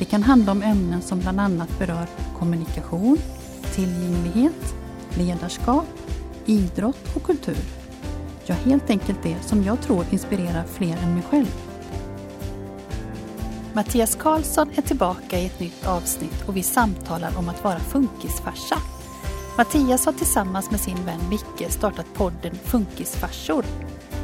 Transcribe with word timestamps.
Det 0.00 0.06
kan 0.06 0.22
handla 0.22 0.52
om 0.52 0.62
ämnen 0.62 1.02
som 1.02 1.20
bland 1.20 1.40
annat 1.40 1.78
berör 1.78 2.06
kommunikation, 2.38 3.18
tillgänglighet, 3.74 4.74
ledarskap, 5.14 5.86
idrott 6.46 7.16
och 7.16 7.22
kultur. 7.22 7.64
Ja, 8.46 8.54
helt 8.54 8.90
enkelt 8.90 9.22
det 9.22 9.42
som 9.42 9.64
jag 9.64 9.80
tror 9.80 10.06
inspirerar 10.10 10.64
fler 10.64 10.96
än 10.96 11.14
mig 11.14 11.22
själv. 11.30 11.54
Mattias 13.72 14.14
Karlsson 14.14 14.70
är 14.76 14.82
tillbaka 14.82 15.38
i 15.38 15.46
ett 15.46 15.60
nytt 15.60 15.86
avsnitt 15.86 16.44
och 16.46 16.56
vi 16.56 16.62
samtalar 16.62 17.38
om 17.38 17.48
att 17.48 17.64
vara 17.64 17.78
funkisfarsa. 17.78 18.76
Mattias 19.58 20.06
har 20.06 20.12
tillsammans 20.12 20.70
med 20.70 20.80
sin 20.80 21.04
vän 21.06 21.20
Micke 21.30 21.72
startat 21.72 22.14
podden 22.14 22.54
Funkisfarsor. 22.64 23.64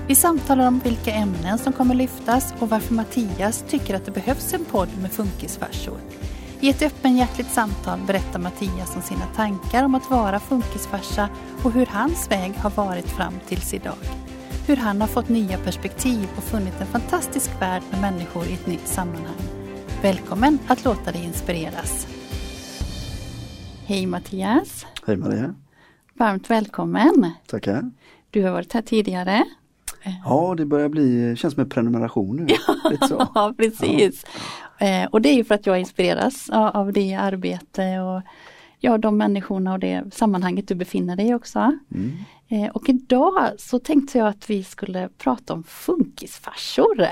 Vi 0.09 0.15
samtalar 0.15 0.69
om 0.69 0.78
vilka 0.78 1.12
ämnen 1.12 1.59
som 1.59 1.73
kommer 1.73 1.95
lyftas 1.95 2.55
och 2.59 2.69
varför 2.69 2.95
Mattias 2.95 3.64
tycker 3.69 3.95
att 3.95 4.05
det 4.05 4.10
behövs 4.10 4.55
en 4.55 4.64
podd 4.64 4.88
med 5.02 5.12
funkisfarsor. 5.12 5.98
I 6.60 6.69
ett 6.69 6.83
öppenhjärtligt 6.83 7.50
samtal 7.50 8.00
berättar 8.06 8.39
Mattias 8.39 8.97
om 8.97 9.03
sina 9.03 9.27
tankar 9.27 9.84
om 9.84 9.94
att 9.94 10.11
vara 10.11 10.41
funkisfarsa 10.41 11.28
och 11.64 11.72
hur 11.72 11.86
hans 11.86 12.31
väg 12.31 12.53
har 12.55 12.70
varit 12.70 13.11
fram 13.11 13.34
tills 13.47 13.75
idag. 13.75 13.97
Hur 14.66 14.77
han 14.77 15.00
har 15.00 15.08
fått 15.08 15.28
nya 15.28 15.58
perspektiv 15.58 16.28
och 16.36 16.42
funnit 16.42 16.81
en 16.81 16.86
fantastisk 16.86 17.50
värld 17.61 17.83
med 17.91 18.00
människor 18.00 18.47
i 18.47 18.53
ett 18.53 18.66
nytt 18.66 18.88
sammanhang. 18.88 19.42
Välkommen 20.03 20.59
att 20.66 20.84
låta 20.84 21.12
dig 21.12 21.25
inspireras. 21.25 22.06
Hej 23.86 24.06
Mattias! 24.06 24.86
Hej 25.06 25.16
Maria! 25.16 25.55
Varmt 26.14 26.50
välkommen! 26.50 27.31
Tackar! 27.47 27.91
Du 28.31 28.44
har 28.44 28.53
varit 28.53 28.72
här 28.72 28.83
tidigare. 28.83 29.44
Ja, 30.25 30.55
det 30.57 30.67
börjar 30.67 30.89
bli, 30.89 31.37
känns 31.37 31.55
som 31.55 31.62
en 31.62 31.69
prenumeration 31.69 32.37
nu. 32.37 32.47
Ja, 33.35 33.55
precis. 33.57 34.25
Ja. 34.79 34.87
Eh, 34.87 35.07
och 35.07 35.21
det 35.21 35.29
är 35.29 35.35
ju 35.35 35.45
för 35.45 35.55
att 35.55 35.67
jag 35.67 35.81
inspireras 35.81 36.51
av, 36.51 36.77
av 36.77 36.93
det 36.93 37.15
arbete 37.15 37.99
och 37.99 38.23
ja, 38.79 38.99
de 38.99 39.17
människorna 39.17 39.73
och 39.73 39.79
det 39.79 40.15
sammanhanget 40.15 40.69
du 40.69 40.75
befinner 40.75 41.17
dig 41.17 41.29
i 41.29 41.34
också. 41.34 41.79
Mm. 41.95 42.12
Eh, 42.49 42.71
och 42.71 42.89
idag 42.89 43.51
så 43.59 43.79
tänkte 43.79 44.19
jag 44.19 44.29
att 44.29 44.51
vi 44.51 44.65
skulle 44.65 45.09
prata 45.19 45.53
om 45.53 45.65
funkisfarsor. 45.65 47.07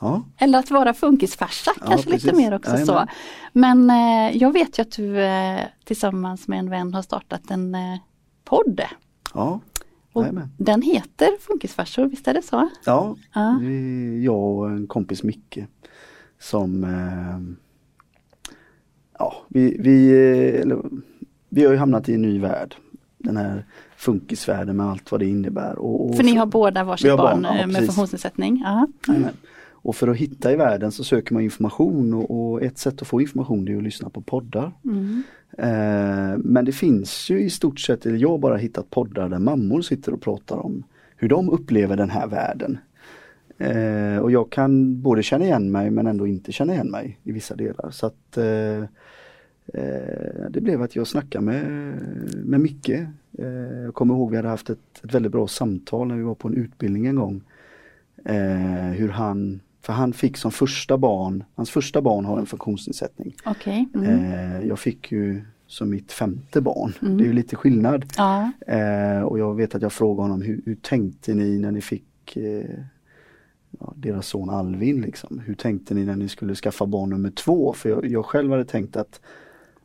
Ja. 0.00 0.22
Eller 0.38 0.58
att 0.58 0.70
vara 0.70 0.94
funkisfarsa, 0.94 1.72
ja, 1.80 1.86
kanske 1.86 2.10
precis. 2.10 2.24
lite 2.24 2.36
mer 2.36 2.54
också 2.54 2.86
så. 2.86 3.06
Men 3.52 3.90
eh, 3.90 4.36
jag 4.36 4.52
vet 4.52 4.78
ju 4.78 4.82
att 4.82 4.92
du 4.92 5.20
eh, 5.20 5.60
tillsammans 5.84 6.48
med 6.48 6.58
en 6.58 6.70
vän 6.70 6.94
har 6.94 7.02
startat 7.02 7.50
en 7.50 7.74
eh, 7.74 7.98
podd. 8.44 8.80
Ja. 9.34 9.60
Och 10.12 10.26
den 10.56 10.82
heter 10.82 11.28
Funkisfarsor, 11.40 12.06
visst 12.06 12.28
är 12.28 12.34
det 12.34 12.42
så? 12.42 12.68
Ja, 12.84 13.16
ja. 13.34 13.62
jag 14.22 14.58
och 14.58 14.70
en 14.70 14.86
kompis 14.86 15.22
Micke 15.22 15.58
som 16.38 16.84
eh, 16.84 17.62
Ja, 19.18 19.34
vi, 19.48 19.76
vi, 19.80 20.12
eller, 20.60 20.82
vi 21.48 21.64
har 21.64 21.72
ju 21.72 21.78
hamnat 21.78 22.08
i 22.08 22.14
en 22.14 22.22
ny 22.22 22.38
värld. 22.38 22.74
Den 23.18 23.36
här 23.36 23.64
funkisvärlden 23.96 24.76
med 24.76 24.86
allt 24.86 25.10
vad 25.10 25.20
det 25.20 25.26
innebär. 25.26 25.78
Och, 25.78 26.08
och 26.08 26.16
för 26.16 26.22
ni 26.22 26.34
har 26.34 26.46
båda 26.46 26.84
varsitt 26.84 27.16
barn, 27.16 27.42
barn 27.42 27.58
ja, 27.58 27.66
med 27.66 27.76
funktionsnedsättning? 27.76 28.64
Och 29.82 29.96
för 29.96 30.08
att 30.08 30.16
hitta 30.16 30.52
i 30.52 30.56
världen 30.56 30.92
så 30.92 31.04
söker 31.04 31.34
man 31.34 31.42
information 31.42 32.14
och, 32.14 32.30
och 32.30 32.62
ett 32.62 32.78
sätt 32.78 33.02
att 33.02 33.08
få 33.08 33.20
information 33.20 33.68
är 33.68 33.76
att 33.76 33.82
lyssna 33.82 34.10
på 34.10 34.20
poddar. 34.20 34.72
Mm. 34.84 35.22
Eh, 35.58 36.38
men 36.38 36.64
det 36.64 36.72
finns 36.72 37.30
ju 37.30 37.40
i 37.40 37.50
stort 37.50 37.80
sett, 37.80 38.06
eller 38.06 38.18
jag 38.18 38.28
har 38.28 38.38
bara 38.38 38.56
hittat 38.56 38.90
poddar 38.90 39.28
där 39.28 39.38
mammor 39.38 39.82
sitter 39.82 40.14
och 40.14 40.20
pratar 40.20 40.56
om 40.56 40.82
hur 41.16 41.28
de 41.28 41.50
upplever 41.50 41.96
den 41.96 42.10
här 42.10 42.26
världen. 42.26 42.78
Eh, 43.58 44.18
och 44.18 44.30
jag 44.30 44.50
kan 44.50 45.02
både 45.02 45.22
känna 45.22 45.44
igen 45.44 45.70
mig 45.70 45.90
men 45.90 46.06
ändå 46.06 46.26
inte 46.26 46.52
känna 46.52 46.74
igen 46.74 46.90
mig 46.90 47.18
i 47.22 47.32
vissa 47.32 47.56
delar. 47.56 47.90
Så 47.90 48.06
att 48.06 48.36
eh, 48.36 48.82
eh 49.66 50.50
Det 50.50 50.60
blev 50.60 50.82
att 50.82 50.96
jag 50.96 51.06
snackade 51.06 51.44
med, 51.44 51.64
med 52.44 52.60
Micke. 52.60 52.88
Eh, 53.38 53.82
jag 53.84 53.94
kommer 53.94 54.14
ihåg 54.14 54.30
vi 54.30 54.36
hade 54.36 54.48
haft 54.48 54.70
ett, 54.70 55.04
ett 55.04 55.14
väldigt 55.14 55.32
bra 55.32 55.48
samtal 55.48 56.08
när 56.08 56.16
vi 56.16 56.22
var 56.22 56.34
på 56.34 56.48
en 56.48 56.54
utbildning 56.54 57.06
en 57.06 57.16
gång. 57.16 57.42
Eh, 58.24 58.90
hur 58.92 59.08
han 59.08 59.60
för 59.82 59.92
han 59.92 60.12
fick 60.12 60.36
som 60.36 60.52
första 60.52 60.98
barn, 60.98 61.44
hans 61.54 61.70
första 61.70 62.00
barn 62.00 62.24
har 62.24 62.38
en 62.38 62.46
funktionsnedsättning. 62.46 63.34
Okay. 63.46 63.86
Mm. 63.94 64.06
Eh, 64.06 64.68
jag 64.68 64.78
fick 64.78 65.12
ju 65.12 65.44
som 65.66 65.90
mitt 65.90 66.12
femte 66.12 66.60
barn. 66.60 66.92
Mm. 67.02 67.16
Det 67.16 67.24
är 67.24 67.26
ju 67.26 67.32
lite 67.32 67.56
skillnad. 67.56 68.04
Ja. 68.16 68.52
Eh, 68.66 69.22
och 69.22 69.38
jag 69.38 69.54
vet 69.54 69.74
att 69.74 69.82
jag 69.82 69.92
frågade 69.92 70.22
honom 70.22 70.42
hur, 70.42 70.62
hur 70.64 70.74
tänkte 70.74 71.34
ni 71.34 71.58
när 71.58 71.70
ni 71.70 71.80
fick 71.80 72.36
eh, 72.36 72.78
ja, 73.80 73.92
deras 73.96 74.26
son 74.26 74.50
Alvin 74.50 75.00
liksom. 75.00 75.38
Hur 75.46 75.54
tänkte 75.54 75.94
ni 75.94 76.04
när 76.04 76.16
ni 76.16 76.28
skulle 76.28 76.54
skaffa 76.54 76.86
barn 76.86 77.10
nummer 77.10 77.30
två? 77.30 77.72
För 77.72 77.88
jag, 77.88 78.06
jag 78.06 78.24
själv 78.24 78.50
hade 78.50 78.64
tänkt 78.64 78.96
att 78.96 79.20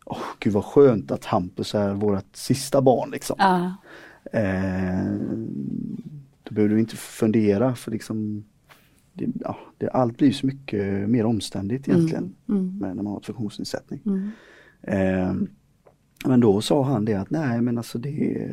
oh, 0.06 0.24
Gud 0.40 0.54
vad 0.54 0.66
skönt 0.66 1.12
att 1.12 1.26
Hampus 1.26 1.76
är 1.76 1.94
vårt 1.94 2.36
sista 2.36 2.82
barn 2.82 3.12
liksom. 3.12 3.36
Ja. 3.40 3.76
Eh, 4.40 5.12
då 6.44 6.54
behöver 6.54 6.76
du 6.76 6.80
inte 6.80 6.96
fundera 6.96 7.76
för 7.76 7.92
liksom 7.92 8.44
det, 9.18 9.28
ja, 9.40 9.58
det, 9.78 9.90
allt 9.90 10.18
blir 10.18 10.32
så 10.32 10.46
mycket 10.46 11.10
mer 11.10 11.26
omständigt 11.26 11.88
mm. 11.88 11.98
egentligen 11.98 12.36
mm. 12.50 12.78
När 12.80 12.94
man 12.94 13.08
har 13.08 13.18
ett 13.18 13.26
funktionsnedsättning. 13.26 14.02
Mm. 14.06 14.30
Eh, 14.82 15.36
men 16.26 16.40
då 16.40 16.62
sa 16.62 16.84
han 16.84 17.06
det 17.06 17.14
att 17.14 17.30
nej 17.30 17.62
men 17.62 17.78
alltså 17.78 17.98
det 17.98 18.48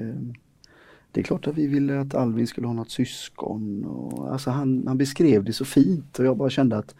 Det 1.12 1.20
är 1.20 1.24
klart 1.24 1.46
att 1.46 1.58
vi 1.58 1.66
ville 1.66 2.00
att 2.00 2.14
Alvin 2.14 2.46
skulle 2.46 2.66
ha 2.66 2.74
något 2.74 2.90
syskon. 2.90 3.84
Och, 3.84 4.32
alltså 4.32 4.50
han, 4.50 4.84
han 4.86 4.98
beskrev 4.98 5.44
det 5.44 5.52
så 5.52 5.64
fint 5.64 6.18
och 6.18 6.24
jag 6.24 6.36
bara 6.36 6.50
kände 6.50 6.76
att 6.76 6.94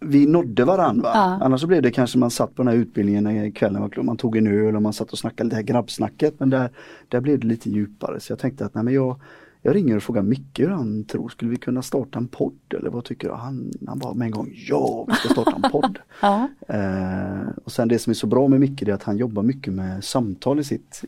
vi 0.00 0.26
nådde 0.26 0.64
varandra. 0.64 1.10
Ja. 1.14 1.38
Annars 1.42 1.60
så 1.60 1.66
blev 1.66 1.82
det 1.82 1.90
kanske 1.90 2.18
man 2.18 2.30
satt 2.30 2.54
på 2.54 2.62
den 2.62 2.72
här 2.72 2.80
utbildningen 2.80 3.24
när 3.24 3.50
kvällen 3.50 3.82
var 3.82 3.88
klar, 3.88 4.04
man 4.04 4.16
tog 4.16 4.36
en 4.36 4.46
öl 4.46 4.76
och 4.76 4.82
man 4.82 4.92
satt 4.92 5.12
och 5.12 5.18
snackade 5.18 5.44
lite 5.44 5.56
här 5.56 5.62
grabbsnacket 5.62 6.34
men 6.40 6.50
där, 6.50 6.70
där 7.08 7.20
blev 7.20 7.40
det 7.40 7.46
lite 7.46 7.70
djupare 7.70 8.20
så 8.20 8.32
jag 8.32 8.38
tänkte 8.38 8.64
att 8.66 8.74
nej 8.74 8.84
men 8.84 8.94
jag 8.94 9.20
jag 9.62 9.74
ringer 9.74 9.96
och 9.96 10.02
frågar 10.02 10.22
Micke 10.22 10.58
hur 10.58 10.68
han 10.68 11.04
tror, 11.04 11.28
skulle 11.28 11.50
vi 11.50 11.56
kunna 11.56 11.82
starta 11.82 12.18
en 12.18 12.28
podd 12.28 12.74
eller 12.78 12.90
vad 12.90 13.04
tycker 13.04 13.28
du? 13.28 13.34
Han, 13.34 13.72
han 13.86 13.98
bara 13.98 14.14
med 14.14 14.26
en 14.26 14.32
gång, 14.32 14.50
ja 14.68 15.04
vi 15.08 15.14
ska 15.14 15.28
starta 15.28 15.60
en 15.64 15.70
podd. 15.70 15.98
ja. 16.20 16.48
eh, 16.68 17.48
och 17.64 17.72
sen 17.72 17.88
det 17.88 17.98
som 17.98 18.10
är 18.10 18.14
så 18.14 18.26
bra 18.26 18.48
med 18.48 18.60
Micke 18.60 18.82
är 18.82 18.92
att 18.92 19.02
han 19.02 19.16
jobbar 19.16 19.42
mycket 19.42 19.72
med 19.72 20.04
samtal 20.04 20.60
i 20.60 20.64
sitt, 20.64 21.02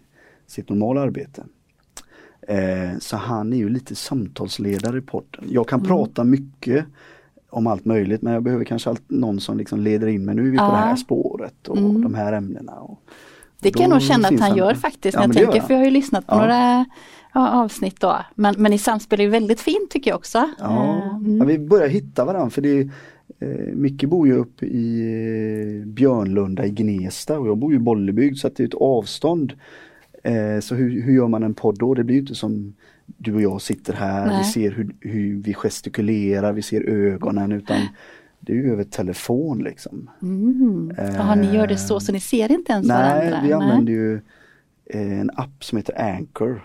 sitt 0.46 0.68
normala 0.68 1.00
arbete. 1.00 1.44
Eh, 2.48 2.98
så 2.98 3.16
han 3.16 3.52
är 3.52 3.56
ju 3.56 3.68
lite 3.68 3.94
samtalsledare 3.94 4.98
i 4.98 5.00
podden. 5.00 5.44
Jag 5.48 5.68
kan 5.68 5.80
mm. 5.80 5.88
prata 5.88 6.24
mycket 6.24 6.86
om 7.50 7.66
allt 7.66 7.84
möjligt 7.84 8.22
men 8.22 8.32
jag 8.32 8.42
behöver 8.42 8.64
kanske 8.64 8.90
allt, 8.90 9.02
någon 9.10 9.40
som 9.40 9.58
liksom 9.58 9.80
leder 9.80 10.06
in 10.06 10.24
mig, 10.24 10.34
nu 10.34 10.46
är 10.46 10.50
vi 10.50 10.58
på 10.58 10.64
det 10.64 10.76
här 10.76 10.96
spåret 10.96 11.68
och 11.68 11.78
mm. 11.78 12.02
de 12.02 12.14
här 12.14 12.32
ämnena. 12.32 12.72
Och, 12.72 12.98
det 13.60 13.70
kan 13.70 13.82
jag 13.82 13.90
nog 13.90 14.02
känna 14.02 14.28
att 14.28 14.40
han 14.40 14.56
gör 14.56 14.74
faktiskt. 14.74 15.14
Ja, 15.14 15.22
jag 15.22 15.32
tänker, 15.32 15.60
för 15.60 15.74
jag 15.74 15.80
har 15.80 15.84
ju 15.84 15.90
lyssnat 15.90 16.26
på 16.26 16.34
ja. 16.34 16.40
några 16.40 16.84
avsnitt 17.32 18.00
då. 18.00 18.18
Men, 18.34 18.54
men 18.58 18.70
ni 18.70 18.78
samspelar 18.78 19.24
ju 19.24 19.30
väldigt 19.30 19.60
fint 19.60 19.90
tycker 19.90 20.10
jag 20.10 20.18
också. 20.18 20.50
Ja, 20.58 20.96
eh, 20.96 21.16
mm. 21.16 21.38
ja 21.38 21.44
vi 21.44 21.58
börjar 21.58 21.88
hitta 21.88 22.24
varandra 22.24 22.50
för 22.50 22.62
det 22.62 22.80
eh, 23.38 23.74
Micke 23.74 24.04
bor 24.04 24.26
ju 24.26 24.34
uppe 24.34 24.66
i 24.66 25.00
eh, 25.80 25.86
Björnlunda 25.86 26.66
i 26.66 26.70
Gnesta 26.70 27.38
och 27.38 27.48
jag 27.48 27.58
bor 27.58 27.72
ju 27.72 27.76
i 27.76 27.80
Bollebygd 27.80 28.38
så 28.38 28.46
att 28.46 28.56
det 28.56 28.62
är 28.62 28.66
ett 28.66 28.74
avstånd. 28.74 29.52
Eh, 30.24 30.60
så 30.60 30.74
hur, 30.74 31.02
hur 31.02 31.12
gör 31.12 31.28
man 31.28 31.42
en 31.42 31.54
podd 31.54 31.78
då? 31.78 31.94
Det 31.94 32.04
blir 32.04 32.18
inte 32.18 32.34
som 32.34 32.74
du 33.06 33.34
och 33.34 33.42
jag 33.42 33.62
sitter 33.62 33.92
här, 33.92 34.26
Nej. 34.26 34.38
vi 34.38 34.44
ser 34.44 34.70
hur, 34.70 34.94
hur 35.00 35.42
vi 35.42 35.54
gestikulerar, 35.54 36.52
vi 36.52 36.62
ser 36.62 36.88
ögonen 36.88 37.52
utan 37.52 37.76
det 38.40 38.52
är 38.52 38.56
ju 38.56 38.72
över 38.72 38.84
telefon 38.84 39.62
liksom. 39.62 40.10
Mm. 40.22 40.92
Jaha, 40.96 41.34
ni 41.34 41.54
gör 41.54 41.66
det 41.66 41.76
så, 41.76 42.00
så 42.00 42.12
ni 42.12 42.20
ser 42.20 42.52
inte 42.52 42.72
ens 42.72 42.88
nej, 42.88 42.96
varandra? 42.96 43.38
Nej, 43.38 43.46
vi 43.46 43.52
använder 43.52 43.92
ju 43.92 44.20
en 44.86 45.30
app 45.34 45.64
som 45.64 45.76
heter 45.76 46.00
Anchor 46.00 46.62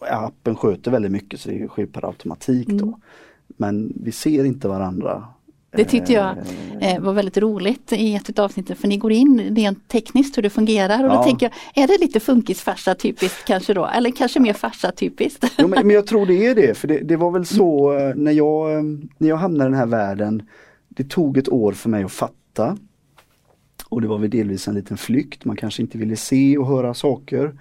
appen 0.00 0.56
sköter 0.56 0.90
väldigt 0.90 1.12
mycket 1.12 1.40
så 1.40 1.48
det 1.48 1.68
sker 1.68 1.86
per 1.86 2.04
automatik 2.04 2.68
då. 2.68 2.86
Mm. 2.86 3.00
Men 3.46 3.92
vi 3.96 4.12
ser 4.12 4.44
inte 4.44 4.68
varandra. 4.68 5.24
Det 5.72 5.84
tyckte 5.84 6.12
jag 6.12 6.36
eh, 6.80 6.94
eh 6.94 7.00
var 7.00 7.12
väldigt 7.12 7.36
roligt 7.36 7.92
i 7.92 8.14
ett 8.14 8.38
av 8.38 8.44
avsnitten 8.44 8.76
för 8.76 8.88
ni 8.88 8.96
går 8.96 9.12
in 9.12 9.56
rent 9.56 9.88
tekniskt 9.88 10.36
hur 10.36 10.42
det 10.42 10.50
fungerar 10.50 11.04
och 11.04 11.10
ja. 11.10 11.16
då 11.16 11.22
tänker 11.22 11.46
jag, 11.46 11.84
är 11.84 11.88
det 11.88 11.98
lite 11.98 12.20
funkisfarsa 12.20 12.94
typiskt 12.94 13.44
kanske 13.44 13.74
då? 13.74 13.86
Eller 13.86 14.10
kanske 14.10 14.40
mer 14.40 14.52
farsa 14.52 14.92
typiskt? 14.92 15.44
Jo, 15.58 15.68
men, 15.68 15.86
men, 15.86 15.94
jag 15.94 16.06
tror 16.06 16.26
det 16.26 16.46
är 16.46 16.54
det, 16.54 16.76
för 16.76 16.88
det, 16.88 16.98
det 16.98 17.16
var 17.16 17.30
väl 17.30 17.46
så 17.46 17.98
eh, 17.98 18.14
när 18.14 18.32
jag, 18.32 18.84
när 19.18 19.28
jag 19.28 19.36
hamnade 19.36 19.68
i 19.68 19.70
den 19.70 19.78
här 19.78 19.86
världen. 19.86 20.42
Det 20.88 21.04
tog 21.04 21.38
ett 21.38 21.48
år 21.48 21.72
för 21.72 21.88
mig 21.88 22.04
att 22.04 22.12
fatta. 22.12 22.76
Och 23.88 24.00
det 24.00 24.08
var 24.08 24.18
väl 24.18 24.30
delvis 24.30 24.68
en 24.68 24.74
liten 24.74 24.96
flykt, 24.96 25.44
man 25.44 25.56
kanske 25.56 25.82
inte 25.82 25.98
ville 25.98 26.16
se 26.16 26.58
och 26.58 26.66
höra 26.66 26.94
saker. 26.94 27.54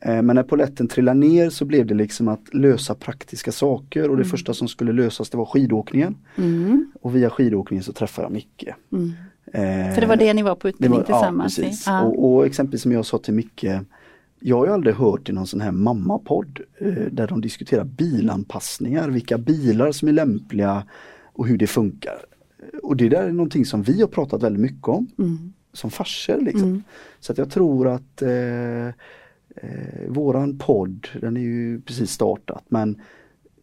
Eh, 0.00 0.22
men 0.22 0.36
när 0.36 0.42
poletten 0.42 0.88
trillade 0.88 1.18
ner 1.18 1.50
så 1.50 1.64
blev 1.64 1.86
det 1.86 1.94
liksom 1.94 2.28
att 2.28 2.54
lösa 2.54 2.94
praktiska 2.94 3.52
saker 3.52 4.02
och 4.02 4.16
det 4.16 4.22
mm. 4.22 4.30
första 4.30 4.54
som 4.54 4.68
skulle 4.68 4.92
lösas 4.92 5.30
det 5.30 5.36
var 5.36 5.44
skidåkningen. 5.44 6.16
Mm. 6.36 6.92
Och 7.02 7.16
via 7.16 7.30
skidåkningen 7.30 7.84
så 7.84 7.92
träffade 7.92 8.26
jag 8.26 8.32
Micke. 8.32 8.64
Mm. 8.92 9.12
Eh, 9.52 9.94
För 9.94 10.00
det 10.00 10.06
var 10.06 10.16
det 10.16 10.34
ni 10.34 10.42
var 10.42 10.54
på 10.54 10.68
utbildning 10.68 11.00
var, 11.00 11.06
tillsammans? 11.06 11.58
Ja, 11.58 11.64
precis. 11.64 11.86
Ja. 11.86 12.02
Och, 12.02 12.34
och, 12.34 12.46
exempelvis 12.46 12.82
som 12.82 12.92
jag 12.92 13.06
sa 13.06 13.18
till 13.18 13.34
Micke 13.34 13.66
jag 14.46 14.58
har 14.58 14.66
aldrig 14.66 14.94
hört 14.94 15.28
i 15.28 15.32
någon 15.32 15.46
sån 15.46 15.60
här 15.60 15.72
mammapodd 15.72 16.60
eh, 16.78 16.92
där 17.10 17.26
de 17.26 17.40
diskuterar 17.40 17.84
bilanpassningar, 17.84 19.08
vilka 19.08 19.38
bilar 19.38 19.92
som 19.92 20.08
är 20.08 20.12
lämpliga 20.12 20.84
och 21.22 21.46
hur 21.46 21.58
det 21.58 21.66
funkar. 21.66 22.24
Och 22.82 22.96
det 22.96 23.08
där 23.08 23.22
är 23.22 23.32
någonting 23.32 23.64
som 23.64 23.82
vi 23.82 24.00
har 24.00 24.08
pratat 24.08 24.42
väldigt 24.42 24.62
mycket 24.62 24.88
om 24.88 25.06
mm. 25.18 25.52
som 25.72 25.90
farser. 25.90 26.40
Liksom. 26.40 26.68
Mm. 26.68 26.82
Så 27.20 27.32
att 27.32 27.38
jag 27.38 27.50
tror 27.50 27.88
att 27.88 28.22
eh, 28.22 28.88
eh, 29.54 30.08
våran 30.08 30.58
podd, 30.58 31.08
den 31.20 31.36
är 31.36 31.40
ju 31.40 31.80
precis 31.80 32.10
startat 32.10 32.64
men 32.68 33.00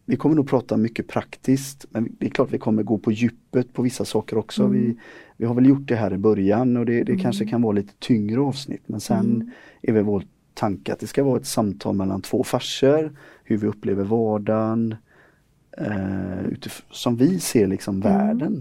vi 0.04 0.16
kommer 0.16 0.36
nog 0.36 0.48
prata 0.48 0.76
mycket 0.76 1.08
praktiskt 1.08 1.86
men 1.90 2.16
det 2.18 2.26
är 2.26 2.30
klart 2.30 2.52
vi 2.52 2.58
kommer 2.58 2.82
gå 2.82 2.98
på 2.98 3.12
djupet 3.12 3.72
på 3.72 3.82
vissa 3.82 4.04
saker 4.04 4.38
också. 4.38 4.62
Mm. 4.62 4.72
Vi, 4.72 4.96
vi 5.36 5.46
har 5.46 5.54
väl 5.54 5.66
gjort 5.66 5.88
det 5.88 5.96
här 5.96 6.12
i 6.12 6.18
början 6.18 6.76
och 6.76 6.86
det, 6.86 7.02
det 7.02 7.12
mm. 7.12 7.22
kanske 7.22 7.46
kan 7.46 7.62
vara 7.62 7.72
lite 7.72 7.92
tyngre 7.98 8.40
avsnitt 8.40 8.82
men 8.86 9.00
sen 9.00 9.34
mm. 9.34 9.50
är 9.82 9.92
väl 9.92 10.04
vår 10.04 10.24
tanke 10.54 10.92
att 10.92 11.00
det 11.00 11.06
ska 11.06 11.24
vara 11.24 11.36
ett 11.36 11.46
samtal 11.46 11.94
mellan 11.94 12.22
två 12.22 12.44
farser, 12.44 13.12
hur 13.44 13.56
vi 13.56 13.66
upplever 13.66 14.04
vardagen, 14.04 14.96
eh, 15.78 16.70
som 16.90 17.16
vi 17.16 17.40
ser 17.40 17.66
liksom 17.66 18.02
mm. 18.02 18.18
världen. 18.18 18.60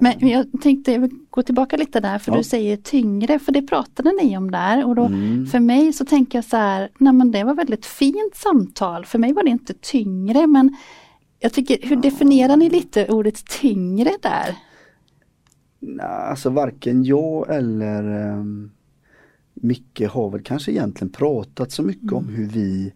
Men 0.00 0.28
jag 0.28 0.46
tänkte 0.62 1.10
gå 1.30 1.42
tillbaka 1.42 1.76
lite 1.76 2.00
där 2.00 2.18
för 2.18 2.32
ja. 2.32 2.38
du 2.38 2.44
säger 2.44 2.76
tyngre, 2.76 3.38
för 3.38 3.52
det 3.52 3.62
pratade 3.62 4.12
ni 4.22 4.36
om 4.36 4.50
där 4.50 4.86
och 4.86 4.94
då 4.94 5.04
mm. 5.04 5.46
för 5.46 5.60
mig 5.60 5.92
så 5.92 6.04
tänker 6.04 6.38
jag 6.38 6.44
så 6.44 6.56
här, 6.56 6.90
nej 6.98 7.12
men 7.12 7.30
det 7.30 7.44
var 7.44 7.54
väldigt 7.54 7.86
fint 7.86 8.34
samtal, 8.34 9.04
för 9.04 9.18
mig 9.18 9.32
var 9.32 9.42
det 9.42 9.50
inte 9.50 9.74
tyngre 9.74 10.46
men 10.46 10.76
jag 11.40 11.52
tycker, 11.52 11.88
hur 11.88 11.96
definierar 11.96 12.56
ni 12.56 12.70
lite 12.70 13.08
ordet 13.08 13.44
tyngre 13.44 14.10
där? 14.22 14.56
Nej, 15.78 16.06
alltså 16.06 16.50
varken 16.50 17.04
jag 17.04 17.56
eller 17.56 18.32
um, 18.32 18.70
Micke 19.54 20.02
har 20.10 20.30
väl 20.30 20.42
kanske 20.42 20.72
egentligen 20.72 21.12
pratat 21.12 21.72
så 21.72 21.82
mycket 21.82 22.12
mm. 22.12 22.14
om 22.14 22.28
hur 22.28 22.46
vi 22.46 22.92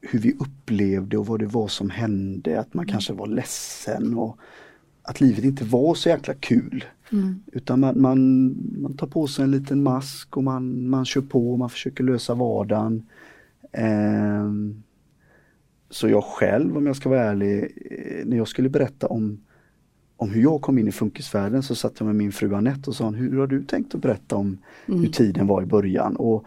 hur 0.00 0.18
vi 0.18 0.32
upplevde 0.32 1.18
och 1.18 1.26
vad 1.26 1.40
det 1.40 1.46
var 1.46 1.68
som 1.68 1.90
hände, 1.90 2.60
att 2.60 2.74
man 2.74 2.84
mm. 2.84 2.92
kanske 2.92 3.12
var 3.12 3.26
ledsen 3.26 4.14
och 4.14 4.38
att 5.02 5.20
livet 5.20 5.44
inte 5.44 5.64
var 5.64 5.94
så 5.94 6.08
jäkla 6.08 6.34
kul. 6.34 6.84
Mm. 7.12 7.42
Utan 7.52 7.80
man, 7.80 8.00
man, 8.00 8.48
man, 8.82 8.96
tar 8.96 9.06
på 9.06 9.26
sig 9.26 9.44
en 9.44 9.50
liten 9.50 9.82
mask 9.82 10.36
och 10.36 10.44
man, 10.44 10.88
man 10.88 11.04
kör 11.04 11.20
på 11.20 11.52
och 11.52 11.58
man 11.58 11.70
försöker 11.70 12.04
lösa 12.04 12.34
vardagen. 12.34 13.06
Eh, 13.72 14.52
så 15.90 16.08
jag 16.08 16.24
själv, 16.24 16.76
om 16.76 16.86
jag 16.86 16.96
ska 16.96 17.08
vara 17.08 17.24
ärlig, 17.24 17.62
eh, 17.90 18.26
när 18.26 18.36
jag 18.36 18.48
skulle 18.48 18.68
berätta 18.68 19.06
om, 19.06 19.40
om 20.16 20.30
hur 20.30 20.42
jag 20.42 20.62
kom 20.62 20.78
in 20.78 20.88
i 20.88 20.92
funkisvärlden 20.92 21.62
så 21.62 21.74
satt 21.74 22.00
jag 22.00 22.06
med 22.06 22.14
min 22.14 22.32
fru 22.32 22.54
Anette 22.54 22.90
och 22.90 22.96
sa 22.96 23.10
hur 23.10 23.38
har 23.38 23.46
du 23.46 23.62
tänkt 23.62 23.94
att 23.94 24.00
berätta 24.00 24.36
om 24.36 24.58
mm. 24.86 25.00
hur 25.00 25.08
tiden 25.08 25.46
var 25.46 25.62
i 25.62 25.66
början? 25.66 26.16
Och 26.16 26.44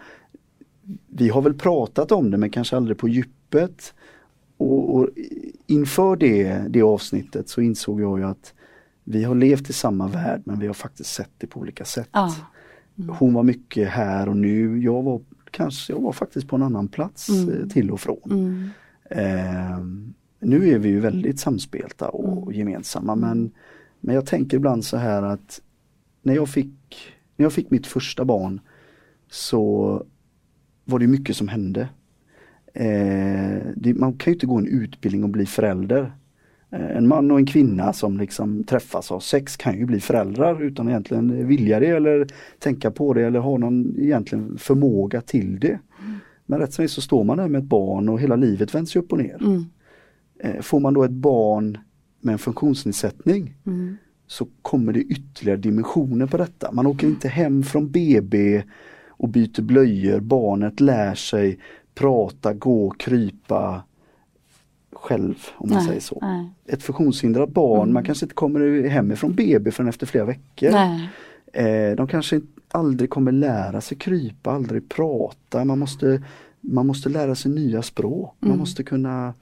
vi 1.07 1.29
har 1.29 1.41
väl 1.41 1.53
pratat 1.53 2.11
om 2.11 2.31
det 2.31 2.37
men 2.37 2.49
kanske 2.49 2.75
aldrig 2.75 2.97
på 2.97 3.07
djupet. 3.07 3.40
Och, 4.57 4.95
och, 4.95 5.09
inför 5.67 6.15
det, 6.15 6.65
det 6.69 6.81
avsnittet 6.81 7.49
så 7.49 7.61
insåg 7.61 8.01
jag 8.01 8.19
ju 8.19 8.25
att 8.25 8.53
vi 9.03 9.23
har 9.23 9.35
levt 9.35 9.69
i 9.69 9.73
samma 9.73 10.07
värld 10.07 10.41
men 10.45 10.59
vi 10.59 10.67
har 10.67 10.73
faktiskt 10.73 11.13
sett 11.13 11.31
det 11.37 11.47
på 11.47 11.59
olika 11.59 11.85
sätt. 11.85 12.09
Ah. 12.11 12.31
Mm. 12.97 13.15
Hon 13.19 13.33
var 13.33 13.43
mycket 13.43 13.89
här 13.89 14.29
och 14.29 14.37
nu, 14.37 14.83
jag 14.83 15.03
var 15.03 15.21
kanske, 15.51 15.93
jag 15.93 15.99
var 15.99 16.11
faktiskt 16.11 16.47
på 16.47 16.55
en 16.55 16.63
annan 16.63 16.87
plats 16.87 17.29
mm. 17.29 17.49
Eh, 17.49 17.67
till 17.67 17.91
och 17.91 17.99
från. 17.99 18.31
Mm. 18.31 18.69
Eh, 19.09 19.79
nu 20.39 20.69
är 20.69 20.79
vi 20.79 20.89
ju 20.89 20.99
väldigt 20.99 21.39
samspelta 21.39 22.09
och, 22.09 22.43
och 22.43 22.53
gemensamma 22.53 23.15
men, 23.15 23.51
men 23.99 24.15
jag 24.15 24.25
tänker 24.25 24.57
ibland 24.57 24.85
så 24.85 24.97
här 24.97 25.23
att 25.23 25.61
när 26.21 26.35
jag 26.35 26.49
fick, 26.49 26.73
när 27.35 27.45
jag 27.45 27.53
fick 27.53 27.71
mitt 27.71 27.87
första 27.87 28.25
barn 28.25 28.61
så 29.29 30.05
var 30.85 30.99
det 30.99 31.07
mycket 31.07 31.35
som 31.35 31.47
hände. 31.47 31.89
Eh, 32.73 33.57
det, 33.75 33.93
man 33.93 34.13
kan 34.13 34.31
ju 34.31 34.35
inte 34.35 34.45
gå 34.45 34.57
en 34.57 34.67
utbildning 34.67 35.23
och 35.23 35.29
bli 35.29 35.45
förälder. 35.45 36.11
Eh, 36.69 36.97
en 36.97 37.07
man 37.07 37.31
och 37.31 37.37
en 37.37 37.45
kvinna 37.45 37.93
som 37.93 38.17
liksom 38.17 38.63
träffas 38.63 39.11
av 39.11 39.19
sex 39.19 39.57
kan 39.57 39.77
ju 39.77 39.85
bli 39.85 39.99
föräldrar 39.99 40.63
utan 40.63 40.89
egentligen 40.89 41.47
vilja 41.47 41.79
det 41.79 41.87
eller 41.87 42.27
tänka 42.59 42.91
på 42.91 43.13
det 43.13 43.21
eller 43.21 43.39
ha 43.39 43.57
någon 43.57 43.95
egentligen 43.99 44.57
förmåga 44.57 45.21
till 45.21 45.59
det. 45.59 45.79
Mm. 46.03 46.19
Men 46.45 46.59
rätt 46.59 46.73
som 46.73 46.87
så 46.87 47.01
står 47.01 47.23
man 47.23 47.37
där 47.37 47.47
med 47.47 47.59
ett 47.59 47.69
barn 47.69 48.09
och 48.09 48.19
hela 48.19 48.35
livet 48.35 48.75
vänds 48.75 48.95
upp 48.95 49.11
och 49.11 49.17
ner. 49.17 49.37
Mm. 49.41 49.65
Eh, 50.39 50.61
får 50.61 50.79
man 50.79 50.93
då 50.93 51.03
ett 51.03 51.11
barn 51.11 51.77
med 52.21 52.33
en 52.33 52.39
funktionsnedsättning 52.39 53.55
mm. 53.65 53.97
så 54.27 54.47
kommer 54.61 54.93
det 54.93 54.99
ytterligare 54.99 55.59
dimensioner 55.59 56.25
på 56.25 56.37
detta. 56.37 56.71
Man 56.71 56.87
åker 56.87 57.07
inte 57.07 57.27
hem 57.27 57.63
från 57.63 57.91
BB 57.91 58.63
och 59.07 59.29
byter 59.29 59.61
blöjor. 59.61 60.19
Barnet 60.19 60.79
lär 60.79 61.15
sig 61.15 61.59
prata, 62.01 62.53
gå, 62.53 62.89
krypa 62.89 63.83
själv 64.93 65.35
om 65.55 65.69
man 65.69 65.77
nej, 65.77 65.87
säger 65.87 66.01
så. 66.01 66.19
Nej. 66.21 66.49
Ett 66.65 66.83
funktionshindrat 66.83 67.49
barn, 67.49 67.81
mm. 67.81 67.93
man 67.93 68.03
kanske 68.03 68.25
inte 68.25 68.35
kommer 68.35 68.87
hemifrån 68.87 69.33
BB 69.33 69.71
förrän 69.71 69.89
efter 69.89 70.05
flera 70.05 70.25
veckor. 70.25 70.69
Eh, 71.53 71.95
de 71.97 72.07
kanske 72.07 72.41
aldrig 72.71 73.09
kommer 73.09 73.31
lära 73.31 73.81
sig 73.81 73.97
krypa, 73.97 74.51
aldrig 74.51 74.89
prata. 74.89 75.65
Man 75.65 75.79
måste, 75.79 76.23
man 76.61 76.87
måste 76.87 77.09
lära 77.09 77.35
sig 77.35 77.51
nya 77.51 77.81
språk. 77.81 78.35
Mm. 78.41 78.49
Man 78.49 78.59
måste 78.59 78.83
kunna 78.83 79.33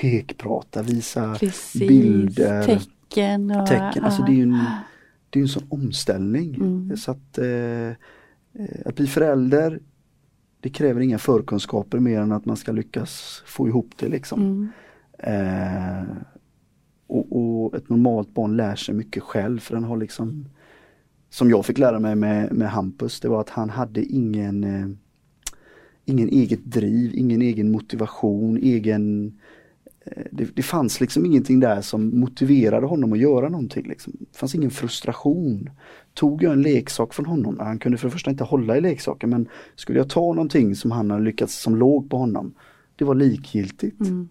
pekprata, 0.00 0.82
visa 0.82 1.36
Precis. 1.40 1.88
bilder. 1.88 2.64
Tecken. 2.64 3.50
Och, 3.50 3.66
tecken. 3.66 4.04
Alltså 4.04 4.22
det 4.22 4.32
är 4.32 4.36
ju 4.36 4.42
en, 4.42 4.64
det 5.30 5.38
är 5.38 5.42
en 5.42 5.48
sån 5.48 5.66
omställning. 5.68 6.54
Mm. 6.54 6.96
Så 6.96 7.10
att 7.10 7.38
eh, 7.38 7.96
Eh, 8.58 8.80
att 8.84 8.96
bli 8.96 9.06
förälder 9.06 9.80
det 10.60 10.68
kräver 10.68 11.00
inga 11.00 11.18
förkunskaper 11.18 11.98
mer 11.98 12.20
än 12.20 12.32
att 12.32 12.44
man 12.44 12.56
ska 12.56 12.72
lyckas 12.72 13.42
få 13.46 13.68
ihop 13.68 13.90
det 13.96 14.08
liksom. 14.08 14.42
Mm. 14.42 14.68
Eh, 15.18 16.04
och, 17.06 17.26
och, 17.30 17.74
ett 17.74 17.88
normalt 17.88 18.34
barn 18.34 18.56
lär 18.56 18.76
sig 18.76 18.94
mycket 18.94 19.22
själv 19.22 19.58
för 19.58 19.74
den 19.74 19.84
har 19.84 19.96
liksom 19.96 20.48
Som 21.30 21.50
jag 21.50 21.66
fick 21.66 21.78
lära 21.78 21.98
mig 21.98 22.16
med, 22.16 22.52
med 22.52 22.70
Hampus, 22.70 23.20
det 23.20 23.28
var 23.28 23.40
att 23.40 23.50
han 23.50 23.70
hade 23.70 24.04
ingen 24.04 24.64
eh, 24.64 24.88
Ingen 26.04 26.28
eget 26.28 26.64
driv, 26.64 27.14
ingen 27.14 27.42
egen 27.42 27.70
motivation, 27.70 28.56
egen 28.56 29.32
det, 30.30 30.44
det, 30.56 30.62
fanns 30.62 31.00
liksom 31.00 31.26
ingenting 31.26 31.60
där 31.60 31.80
som 31.80 32.20
motiverade 32.20 32.86
honom 32.86 33.12
att 33.12 33.18
göra 33.18 33.48
någonting. 33.48 33.88
Liksom. 33.88 34.12
Det 34.18 34.38
fanns 34.38 34.54
ingen 34.54 34.70
frustration. 34.70 35.70
Tog 36.14 36.42
jag 36.42 36.52
en 36.52 36.62
leksak 36.62 37.14
från 37.14 37.26
honom, 37.26 37.58
han 37.58 37.78
kunde 37.78 37.98
för 37.98 38.08
det 38.08 38.12
första 38.12 38.30
inte 38.30 38.44
hålla 38.44 38.76
i 38.76 38.80
leksaken 38.80 39.30
men 39.30 39.48
skulle 39.74 39.98
jag 39.98 40.10
ta 40.10 40.20
någonting 40.20 40.74
som 40.74 40.90
han 40.90 41.10
hade 41.10 41.24
lyckats, 41.24 41.62
som 41.62 41.76
låg 41.76 42.10
på 42.10 42.16
honom, 42.16 42.54
det 42.96 43.04
var 43.04 43.14
likgiltigt. 43.14 44.00
Mm. 44.00 44.28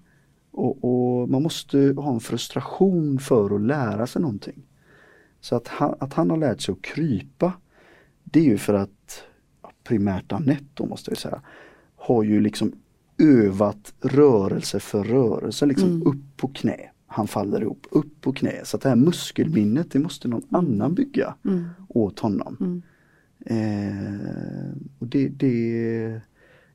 Och, 0.52 0.84
och, 0.84 1.30
man 1.30 1.44
måste 1.44 1.94
ha 1.98 2.14
en 2.14 2.20
frustration 2.20 3.20
för 3.20 3.56
att 3.56 3.62
lära 3.62 4.08
sig 4.08 4.22
någonting. 4.22 4.64
Så 5.42 5.56
att 5.56 5.68
han, 5.68 5.96
att 6.00 6.14
han 6.14 6.30
har 6.30 6.38
lärt 6.38 6.62
sig 6.62 6.74
att 6.74 6.82
krypa, 6.82 7.54
det 8.24 8.40
är 8.40 8.44
ju 8.44 8.58
för 8.58 8.74
att 8.74 9.24
primärt 9.84 10.32
Anette 10.32 10.86
måste 10.86 11.12
jag 11.12 11.18
säga, 11.18 11.42
har 11.96 12.24
ju 12.24 12.40
liksom 12.40 12.72
övat 13.20 13.94
rörelse 14.02 14.80
för 14.80 15.04
rörelse, 15.04 15.66
liksom 15.66 15.90
mm. 15.90 16.08
upp 16.08 16.38
på 16.38 16.48
knä. 16.48 16.78
Han 17.08 17.28
faller 17.28 17.62
ihop, 17.62 17.88
upp 17.92 18.22
på 18.22 18.34
knä. 18.34 18.62
Så 18.64 18.78
det 18.78 18.90
här 18.90 18.96
muskelminnet 18.96 19.92
det 19.92 20.00
måste 20.00 20.28
någon 20.28 20.48
annan 20.50 20.94
bygga 20.94 21.36
mm. 21.46 21.66
åt 21.88 22.20
honom. 22.20 22.58
Mm. 22.60 22.82
Eh, 23.46 24.72
och 25.00 25.08
det, 25.08 25.28
det, 25.28 26.22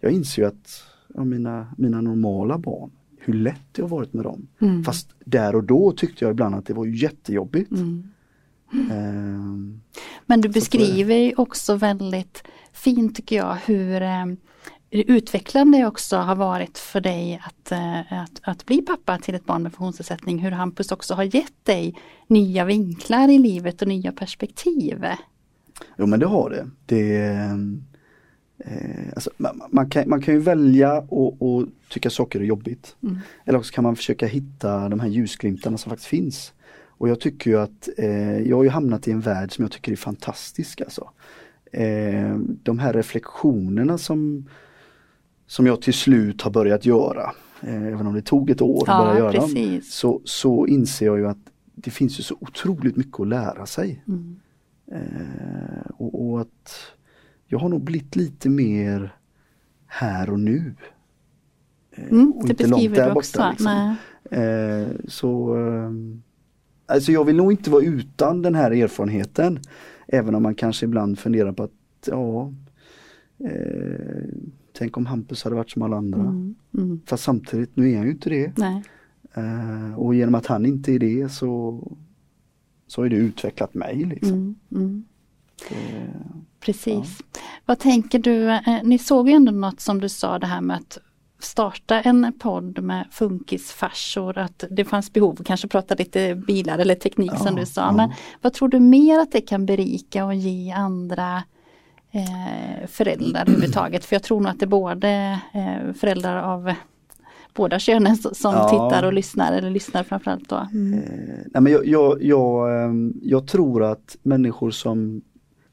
jag 0.01 0.13
inser 0.13 0.43
ju 0.43 0.49
att 0.49 0.83
ja, 1.15 1.25
mina, 1.25 1.67
mina 1.79 2.01
normala 2.01 2.59
barn, 2.59 2.91
hur 3.19 3.35
lätt 3.35 3.67
det 3.73 3.83
har 3.83 3.89
varit 3.89 4.13
med 4.13 4.25
dem. 4.25 4.47
Mm. 4.59 4.85
Fast 4.85 5.15
där 5.25 5.55
och 5.55 5.65
då 5.65 5.93
tyckte 5.93 6.25
jag 6.25 6.33
ibland 6.33 6.55
att 6.55 6.67
det 6.67 6.75
var 6.75 6.87
jättejobbigt. 6.87 7.71
Mm. 7.71 8.13
Eh, 8.73 9.79
Men 10.27 10.41
du 10.41 10.49
beskriver 10.49 11.15
ju 11.15 11.35
också 11.35 11.77
väldigt 11.77 12.45
fint 12.73 13.17
tycker 13.17 13.37
jag 13.37 13.57
hur 13.67 14.03
eh, 14.03 14.27
utvecklande 14.93 15.87
också 15.87 16.17
har 16.17 16.37
varit 16.37 16.79
för 16.79 17.01
dig 17.01 17.43
att, 17.45 17.73
eh, 17.73 18.23
att, 18.23 18.41
att 18.43 18.67
bli 18.67 18.83
pappa 18.83 19.19
till 19.19 19.35
ett 19.35 19.45
barn 19.45 19.63
med 19.63 19.73
funktionsnedsättning. 19.73 20.39
Hur 20.39 20.51
Hampus 20.51 20.93
också 20.93 21.15
har 21.15 21.23
gett 21.23 21.65
dig 21.65 21.95
nya 22.27 22.65
vinklar 22.65 23.29
i 23.29 23.39
livet 23.39 23.83
och 23.83 23.89
nya 23.89 24.13
perspektiv. 24.13 25.05
Jo 25.97 26.07
men 26.07 26.21
det 26.21 26.27
har 26.27 26.51
det. 26.51 26.71
det 26.87 27.17
eh, 28.59 29.09
alltså, 29.15 29.31
man, 29.37 29.63
man, 29.71 29.91
kan, 29.91 30.09
man 30.09 30.23
kan 30.23 30.35
ju 30.35 30.41
välja 30.41 30.99
och, 30.99 31.67
tycka 31.89 32.11
saker 32.11 32.41
är 32.41 32.45
jobbigt. 32.45 32.97
Mm. 33.03 33.19
Eller 33.45 33.59
också 33.59 33.73
kan 33.73 33.85
man 33.85 33.97
försöka 33.97 34.27
hitta 34.27 34.89
de 34.89 35.01
här 35.01 35.09
ljusglimtarna 35.09 35.79
som 35.79 35.91
faktiskt 35.91 36.09
finns. 36.09 36.53
Och 37.03 37.09
jag 37.09 37.21
tycker 37.21 37.51
ju 37.51 37.61
att 37.61 37.89
eh, 37.99 38.39
jag 38.39 38.57
har 38.57 38.69
hamnat 38.69 39.09
i 39.09 39.11
en 39.11 39.21
värld 39.21 39.53
som 39.53 39.63
jag 39.63 39.73
tycker 39.73 39.93
är 39.93 39.97
fantastisk 39.97 40.81
alltså. 40.81 41.11
Eh, 41.73 42.37
de 42.63 42.79
här 42.79 42.93
reflektionerna 42.93 43.99
som, 43.99 44.49
som 45.47 45.67
jag 45.67 45.83
till 45.83 45.95
slut 45.95 46.43
har 46.43 46.51
börjat 46.51 46.87
göra, 46.87 47.33
eh, 47.61 47.87
även 47.87 48.07
om 48.07 48.15
det 48.15 48.23
tog 48.23 48.51
ett 48.51 48.61
år 48.61 48.85
ja, 48.87 48.93
att 48.93 49.07
börja 49.07 49.19
göra 49.19 49.33
dem, 49.33 49.81
så, 49.85 50.21
så 50.25 50.67
inser 50.67 51.07
jag 51.07 51.19
ju 51.19 51.29
att 51.29 51.39
det 51.75 51.91
finns 51.91 52.19
ju 52.19 52.23
så 52.23 52.37
otroligt 52.41 52.97
mycket 52.97 53.21
att 53.21 53.29
lära 53.29 53.67
sig. 53.67 54.05
Mm. 54.09 54.41
Eh, 54.93 55.91
och, 55.97 56.29
och, 56.29 56.41
att 56.41 56.77
jag 57.47 57.59
har 57.59 57.69
nog 57.69 57.83
blivit 57.85 58.17
lite 58.17 58.49
mer 58.49 59.17
här 59.87 60.31
och 60.31 60.41
nu. 60.41 60.75
Eh, 61.91 62.11
mm, 62.11 62.33
och 62.33 62.45
det 62.47 62.51
inte 62.51 62.65
beskriver 62.65 62.97
långt 62.97 62.97
där 62.97 63.11
du 63.11 63.19
också. 63.19 63.39
Borta, 63.39 63.51
liksom. 63.51 63.97
eh, 64.31 64.89
så 65.09 65.55
ehm, 65.55 66.23
Alltså 66.87 67.13
jag 67.13 67.25
vill 67.25 67.37
nog 67.37 67.53
inte 67.53 67.71
vara 67.71 67.85
utan 67.85 68.43
den 68.43 68.55
här 68.55 68.71
erfarenheten. 68.71 69.61
Även 70.07 70.35
om 70.35 70.43
man 70.43 70.55
kanske 70.55 70.87
ibland 70.87 71.19
funderar 71.19 71.53
på 71.53 71.63
att 71.63 71.71
ja 72.07 72.53
eh, 73.45 74.25
Tänk 74.83 74.97
om 74.97 75.07
Hampus 75.07 75.45
hade 75.45 75.57
varit 75.57 75.71
som 75.71 75.83
alla 75.83 75.97
andra. 75.97 76.21
Mm, 76.21 76.55
mm. 76.75 77.01
Fast 77.07 77.25
samtidigt, 77.25 77.77
nu 77.77 77.93
är 77.93 77.97
han 77.97 78.07
ju 78.07 78.13
inte 78.13 78.31
det. 78.31 78.53
Eh, 79.35 79.95
och 79.99 80.15
genom 80.15 80.35
att 80.35 80.47
han 80.47 80.67
inte 80.67 80.93
är 80.93 80.99
det 80.99 81.33
så 81.33 81.83
så 82.87 83.03
har 83.03 83.09
det 83.09 83.17
utvecklat 83.17 83.75
mig. 83.75 84.05
Liksom. 84.05 84.33
Mm, 84.33 84.57
mm. 84.71 85.05
Det, 85.69 85.75
Precis. 86.61 87.21
Ja. 87.33 87.41
Vad 87.67 87.79
tänker 87.79 88.19
du, 88.19 88.51
eh, 88.51 88.83
ni 88.83 88.99
såg 88.99 89.29
ju 89.29 89.35
ändå 89.35 89.53
något 89.53 89.81
som 89.81 90.01
du 90.01 90.09
sa 90.09 90.39
det 90.39 90.47
här 90.47 90.61
med 90.61 90.77
att 90.77 90.99
starta 91.39 92.01
en 92.01 92.33
podd 92.39 92.83
med 92.83 93.07
funkisfarsor, 93.11 94.39
att 94.39 94.65
det 94.71 94.85
fanns 94.85 95.13
behov 95.13 95.37
att 95.41 95.47
kanske 95.47 95.69
prata 95.69 95.95
lite 95.95 96.35
bilar 96.35 96.79
eller 96.79 96.95
teknik 96.95 97.33
ja, 97.35 97.39
som 97.39 97.57
du 97.57 97.67
sa. 97.67 97.81
Ja. 97.81 97.93
Men 97.93 98.13
vad 98.41 98.53
tror 98.53 98.69
du 98.69 98.81
mer 98.81 99.19
att 99.19 99.33
det 99.33 99.41
kan 99.41 99.67
berika 99.67 100.25
och 100.25 100.35
ge 100.35 100.71
andra 100.71 101.43
eh, 102.13 102.87
föräldrar 102.87 103.41
överhuvudtaget? 103.41 104.05
För 104.05 104.15
jag 104.17 104.23
tror 104.23 104.41
nog 104.41 104.51
att 104.51 104.59
det 104.59 104.65
är 104.65 104.69
både 104.69 105.41
eh, 105.55 105.93
föräldrar 105.93 106.43
av 106.43 106.75
båda 107.55 107.79
könen 107.79 108.17
som 108.17 108.55
ja. 108.55 108.69
tittar 108.69 109.03
och 109.07 109.13
lyssnar 109.13 109.53
eller 109.53 109.71
lyssnar 109.71 110.03
framförallt 110.03 110.49
då. 110.49 110.67
Mm. 110.73 110.91
Nej 111.47 111.63
men 111.63 111.73
jag, 111.73 111.87
jag, 111.87 112.23
jag, 112.23 112.85
ehm, 112.85 113.15
jag, 113.23 113.47
tror 113.47 113.85
att 113.85 114.17
människor 114.23 114.71
som 114.71 115.23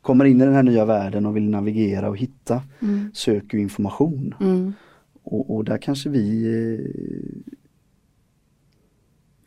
kommer 0.02 0.26
in 0.26 0.42
i 0.42 0.46
den 0.46 0.54
här 0.54 0.64
nya 0.64 0.86
världen 0.86 1.26
och 1.26 1.36
vill 1.36 1.50
navigera 1.50 2.10
och 2.10 2.18
hitta 2.18 2.62
mm. 2.82 3.12
söker 3.14 3.58
information. 3.58 4.36
Mm. 4.40 4.74
Och, 5.24 5.56
och, 5.56 5.64
där 5.64 5.78
kanske 5.78 6.10
vi 6.10 6.46
eh, 6.46 7.56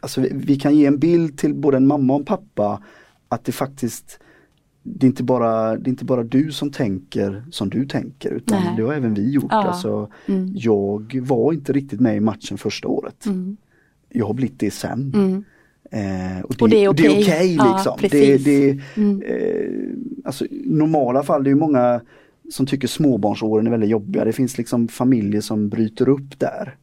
Alltså 0.03 0.21
vi, 0.21 0.31
vi, 0.33 0.57
kan 0.57 0.77
ge 0.77 0.87
en 0.87 0.99
bild 0.99 1.39
till 1.39 1.55
både 1.55 1.77
en 1.77 1.87
mamma 1.87 2.13
och 2.13 2.19
en 2.19 2.25
pappa 2.25 2.83
att 3.29 3.45
det 3.45 3.53
faktiskt 3.53 4.21
det 4.83 5.07
är, 5.07 5.09
inte 5.09 5.23
bara, 5.23 5.77
det 5.77 5.89
är 5.89 5.91
inte 5.91 6.05
bara 6.05 6.23
du 6.23 6.53
som 6.53 6.71
tänker 6.71 7.45
som 7.51 7.71
du 7.71 7.87
tänker 7.87 8.31
utan 8.31 8.63
Nej. 8.63 8.75
det 8.77 8.83
har 8.83 8.95
även 8.95 9.15
vi 9.15 9.31
gjort. 9.31 9.47
Ja. 9.51 9.65
Alltså, 9.65 10.09
mm. 10.27 10.53
Jag 10.55 11.21
var 11.23 11.53
inte 11.53 11.73
riktigt 11.73 12.01
med 12.01 12.17
i 12.17 12.21
matchen 12.21 12.59
första 12.59 12.89
året. 12.89 13.27
Mm. 13.27 13.57
Jag 14.09 14.27
har 14.27 14.35
blivit 14.35 14.61
det 14.61 14.71
sen. 14.71 15.13
Mm. 15.15 15.45
Eh, 15.91 16.43
och, 16.43 16.55
det, 16.55 16.63
och, 16.65 16.69
det, 16.69 16.85
är 16.85 16.89
okej. 16.89 17.23
Okay. 17.23 17.55
okay 17.55 17.73
liksom. 17.73 17.99
ja, 18.03 18.09
det, 18.11 18.37
det, 18.37 18.81
mm. 18.97 19.23
eh, 19.23 20.27
alltså, 20.27 20.47
normala 20.51 21.23
fall, 21.23 21.45
det 21.45 21.51
är 21.51 21.55
många 21.55 22.01
som 22.51 22.67
tycker 22.67 22.89
småbarnsåren 22.89 23.67
är 23.67 23.71
väldigt 23.71 23.91
jobbiga. 23.91 24.25
Det 24.25 24.33
finns 24.33 24.59
liksom 24.59 24.89
familjer 24.89 25.41
som 25.41 25.69
bryter 25.69 26.09
upp 26.09 26.39
där. 26.39 26.77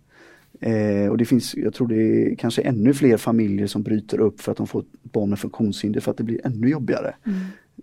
Eh, 0.61 1.09
och 1.09 1.17
det 1.17 1.25
finns, 1.25 1.55
jag 1.55 1.73
tror 1.73 1.87
det 1.87 1.95
är 1.95 2.35
kanske 2.35 2.61
ännu 2.61 2.93
fler 2.93 3.17
familjer 3.17 3.67
som 3.67 3.83
bryter 3.83 4.19
upp 4.19 4.41
för 4.41 4.51
att 4.51 4.57
de 4.57 4.67
får 4.67 4.83
barn 5.03 5.29
med 5.29 5.39
funktionshinder 5.39 6.01
för 6.01 6.11
att 6.11 6.17
det 6.17 6.23
blir 6.23 6.45
ännu 6.47 6.69
jobbigare. 6.69 7.15
Mm. 7.25 7.39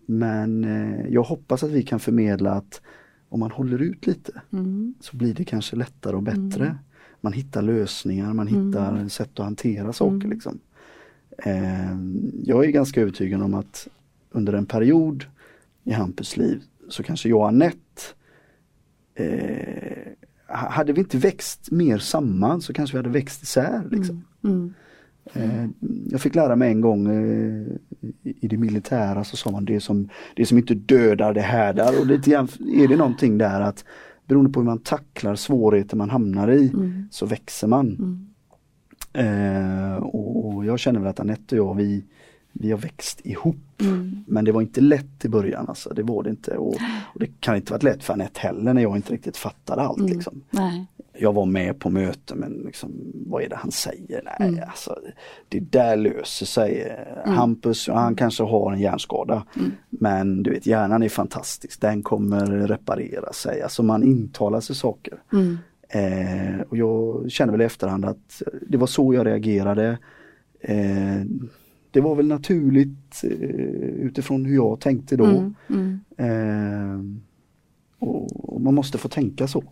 Men 0.07 0.65
eh, 0.65 1.07
jag 1.09 1.23
hoppas 1.23 1.63
att 1.63 1.71
vi 1.71 1.83
kan 1.83 2.01
förmedla 2.01 2.53
att 2.53 2.81
om 3.29 3.41
man 3.41 3.51
håller 3.51 3.83
ut 3.83 4.07
lite 4.07 4.33
mm. 4.53 4.95
så 5.01 5.17
blir 5.17 5.35
det 5.35 5.45
kanske 5.45 5.77
lättare 5.77 6.17
och 6.17 6.23
bättre. 6.23 6.65
Mm. 6.65 6.77
Man 7.21 7.33
hittar 7.33 7.63
lösningar, 7.63 8.35
man 8.35 8.47
hittar 8.47 8.91
mm. 8.93 9.09
sätt 9.09 9.41
att 9.41 9.45
hantera 9.45 9.93
saker. 9.93 10.15
Mm. 10.15 10.31
Liksom. 10.31 10.59
Eh, 11.39 11.97
jag 12.45 12.65
är 12.65 12.71
ganska 12.71 13.01
övertygad 13.01 13.43
om 13.43 13.55
att 13.55 13.89
under 14.31 14.53
en 14.53 14.67
period 14.67 15.25
i 15.85 15.93
Hampus 15.93 16.37
liv 16.37 16.63
så 16.89 17.03
kanske 17.03 17.29
jag 17.29 17.39
och 17.39 17.49
Anette 17.49 18.03
eh, 19.15 20.13
hade 20.47 20.93
vi 20.93 21.01
inte 21.01 21.19
växt 21.19 21.71
mer 21.71 21.99
samman 21.99 22.61
så 22.61 22.73
kanske 22.73 22.97
vi 22.97 22.99
hade 22.99 23.11
växt 23.11 23.43
isär. 23.43 23.89
Liksom. 23.91 24.25
Mm. 24.45 24.75
Mm. 25.35 25.61
Eh, 25.61 25.69
jag 26.11 26.21
fick 26.21 26.35
lära 26.35 26.57
mig 26.57 26.71
en 26.71 26.81
gång 26.81 27.07
eh, 27.07 27.67
i 28.23 28.49
det 28.49 28.57
militära 28.57 29.25
så 29.25 29.37
sa 29.37 29.50
man 29.50 29.65
det 29.65 29.81
som, 29.81 30.09
det 30.37 30.47
som 30.47 30.59
inte 30.59 30.75
dödar 30.75 31.35
det 31.35 31.41
härdar 31.41 32.00
och 32.00 32.07
lite 32.07 32.31
grann 32.31 32.49
är 32.75 32.88
det 32.88 32.97
någonting 32.97 33.38
där 33.38 33.61
att 33.61 33.85
beroende 34.26 34.50
på 34.50 34.61
hur 34.61 34.65
man 34.65 34.79
tacklar 34.79 35.35
svårigheter 35.35 35.97
man 35.97 36.11
hamnar 36.11 36.50
i 36.50 36.69
mm. 36.69 37.09
så 37.11 37.26
växer 37.26 37.69
man. 37.69 37.87
Mm. 37.87 38.26
Eh, 39.12 39.97
och, 39.97 40.47
och, 40.47 40.65
jag 40.65 40.79
känner 40.79 41.00
väl 41.00 41.09
att 41.09 41.21
Anette 41.21 41.61
och 41.61 41.69
jag 41.69 41.75
vi, 41.75 42.05
vi 42.53 42.71
har 42.71 42.79
växt 42.79 43.21
ihop. 43.25 43.57
Mm. 43.81 44.25
Men 44.26 44.45
det 44.45 44.53
var 44.53 44.62
inte 44.62 44.81
lätt 44.81 45.25
i 45.25 45.29
början 45.29 45.69
alltså, 45.69 45.95
det 45.95 46.03
var 46.03 46.23
det 46.23 46.31
inte. 46.31 46.57
Och, 46.57 46.75
och, 47.15 47.21
det 47.21 47.41
kan 47.41 47.57
inte 47.57 47.73
varit 47.73 47.83
lätt 47.83 48.05
för 48.05 48.12
Anette 48.12 48.41
heller 48.41 48.75
när 48.75 48.83
jag 48.83 48.97
inte 48.97 49.12
riktigt 49.12 49.37
fattade 49.37 49.83
allt. 49.83 49.99
Mm. 49.99 50.12
Liksom. 50.12 50.43
Jag 51.19 51.33
var 51.33 51.47
med 51.47 51.79
på 51.79 51.91
möten 51.91 52.39
men 52.39 52.53
liksom, 52.53 52.91
vad 53.27 53.43
är 53.43 53.49
det 53.49 53.57
han 53.57 53.71
säger? 53.71 54.23
Nej, 54.25 54.49
mm. 54.49 54.65
alltså, 54.69 54.99
det 55.49 55.61
där 55.61 55.97
löser 55.97 56.47
sig. 56.47 56.97
Mm. 57.25 57.37
Hampus, 57.37 57.89
han 57.89 58.15
kanske 58.15 58.43
har 58.43 58.73
en 58.73 58.81
hjärnskada. 58.81 59.47
Mm. 59.57 59.73
Men 59.91 60.43
du 60.43 60.51
vet 60.51 60.67
hjärnan 60.67 61.03
är 61.03 61.09
fantastisk, 61.09 61.81
den 61.81 62.03
kommer 62.03 62.47
reparera 62.47 63.33
sig. 63.33 63.63
Alltså 63.63 63.83
man 63.83 64.03
intalar 64.03 64.61
sig 64.61 64.77
saker. 64.77 65.15
Mm. 65.33 65.59
Eh, 65.89 66.61
och 66.61 66.77
jag 66.77 67.31
känner 67.31 67.53
väl 67.53 67.63
i 67.63 67.65
efterhand 67.65 68.05
att 68.05 68.43
det 68.69 68.77
var 68.77 68.87
så 68.87 69.15
jag 69.15 69.27
reagerade. 69.27 69.99
Eh, 70.61 71.25
det 71.91 72.01
var 72.01 72.15
väl 72.15 72.27
naturligt 72.27 73.25
eh, 73.25 73.31
utifrån 74.01 74.45
hur 74.45 74.55
jag 74.55 74.81
tänkte 74.81 75.17
då. 75.17 75.25
Mm, 75.25 75.55
mm. 75.69 76.01
Eh, 76.17 77.01
och, 77.99 78.55
och, 78.55 78.61
man 78.61 78.75
måste 78.75 78.99
få 78.99 79.09
tänka 79.09 79.47
så. 79.47 79.65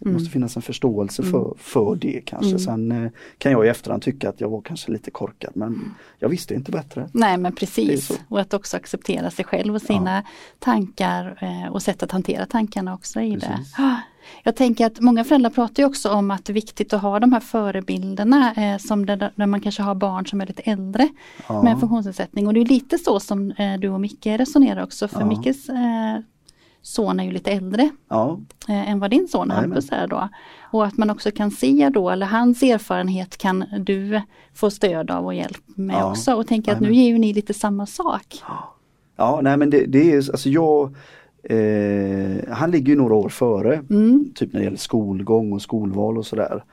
Det 0.00 0.08
mm. 0.08 0.14
måste 0.14 0.30
finnas 0.30 0.56
en 0.56 0.62
förståelse 0.62 1.22
för, 1.22 1.44
mm. 1.44 1.58
för 1.58 1.96
det 1.96 2.22
kanske. 2.26 2.48
Mm. 2.48 2.58
Sen 2.58 2.92
eh, 2.92 3.10
kan 3.38 3.52
jag 3.52 3.66
i 3.66 3.68
efterhand 3.68 4.02
tycka 4.02 4.28
att 4.28 4.40
jag 4.40 4.48
var 4.48 4.60
kanske 4.60 4.92
lite 4.92 5.10
korkad 5.10 5.52
men 5.54 5.94
jag 6.18 6.28
visste 6.28 6.54
inte 6.54 6.72
bättre. 6.72 7.08
Nej 7.12 7.38
men 7.38 7.54
precis 7.54 8.20
och 8.28 8.40
att 8.40 8.54
också 8.54 8.76
acceptera 8.76 9.30
sig 9.30 9.44
själv 9.44 9.74
och 9.74 9.82
sina 9.82 10.16
ja. 10.16 10.22
tankar 10.58 11.38
eh, 11.40 11.72
och 11.72 11.82
sätt 11.82 12.02
att 12.02 12.12
hantera 12.12 12.46
tankarna 12.46 12.94
också 12.94 13.20
i 13.20 13.34
precis. 13.34 13.74
det. 13.76 14.02
Jag 14.42 14.56
tänker 14.56 14.86
att 14.86 15.00
många 15.00 15.24
föräldrar 15.24 15.50
pratar 15.50 15.84
också 15.84 16.10
om 16.10 16.30
att 16.30 16.44
det 16.44 16.52
är 16.52 16.54
viktigt 16.54 16.92
att 16.92 17.02
ha 17.02 17.20
de 17.20 17.32
här 17.32 17.40
förebilderna 17.40 18.54
eh, 18.54 18.78
som 18.78 19.06
där, 19.06 19.32
där, 19.36 19.46
man 19.46 19.60
kanske 19.60 19.82
har 19.82 19.94
barn 19.94 20.26
som 20.26 20.40
är 20.40 20.46
lite 20.46 20.62
äldre 20.62 21.08
ja. 21.48 21.62
med 21.62 21.80
funktionsnedsättning 21.80 22.46
och 22.46 22.54
det 22.54 22.60
är 22.60 22.64
lite 22.64 22.98
så 22.98 23.20
som 23.20 23.50
eh, 23.50 23.80
du 23.80 23.88
och 23.88 24.00
Micke 24.00 24.26
resonerar 24.26 24.82
också 24.82 25.08
för 25.08 25.20
ja. 25.20 25.26
Mickes 25.26 25.68
eh, 25.68 26.20
son 26.82 27.20
är 27.20 27.24
ju 27.24 27.30
lite 27.30 27.50
äldre 27.50 27.90
ja. 28.08 28.40
eh, 28.68 28.90
än 28.90 29.00
vad 29.00 29.10
din 29.10 29.28
son 29.28 29.50
Hampus 29.50 29.92
är 29.92 30.06
då. 30.06 30.28
Och 30.72 30.86
att 30.86 30.96
man 30.96 31.10
också 31.10 31.30
kan 31.30 31.50
se 31.50 31.90
då, 31.94 32.10
eller 32.10 32.26
hans 32.26 32.62
erfarenhet 32.62 33.36
kan 33.36 33.64
du 33.78 34.20
få 34.54 34.70
stöd 34.70 35.10
av 35.10 35.26
och 35.26 35.34
hjälp 35.34 35.62
med 35.66 35.96
ja. 35.96 36.10
också 36.10 36.34
och 36.34 36.46
tänka 36.46 36.72
att 36.72 36.80
nu 36.80 36.94
ger 36.94 37.08
ju 37.08 37.18
ni 37.18 37.32
lite 37.32 37.54
samma 37.54 37.86
sak. 37.86 38.42
Ja, 39.16 39.40
nej 39.42 39.56
men 39.56 39.70
det, 39.70 39.86
det 39.86 40.12
är 40.12 40.16
alltså 40.16 40.48
jag 40.48 40.94
Eh, 41.42 42.52
han 42.54 42.70
ligger 42.70 42.92
ju 42.92 42.98
några 42.98 43.14
år 43.14 43.28
före, 43.28 43.74
mm. 43.90 44.32
typ 44.34 44.52
när 44.52 44.60
det 44.60 44.64
gäller 44.64 44.76
skolgång 44.76 45.52
och 45.52 45.62
skolval 45.62 46.18
och 46.18 46.26
sådär. 46.26 46.64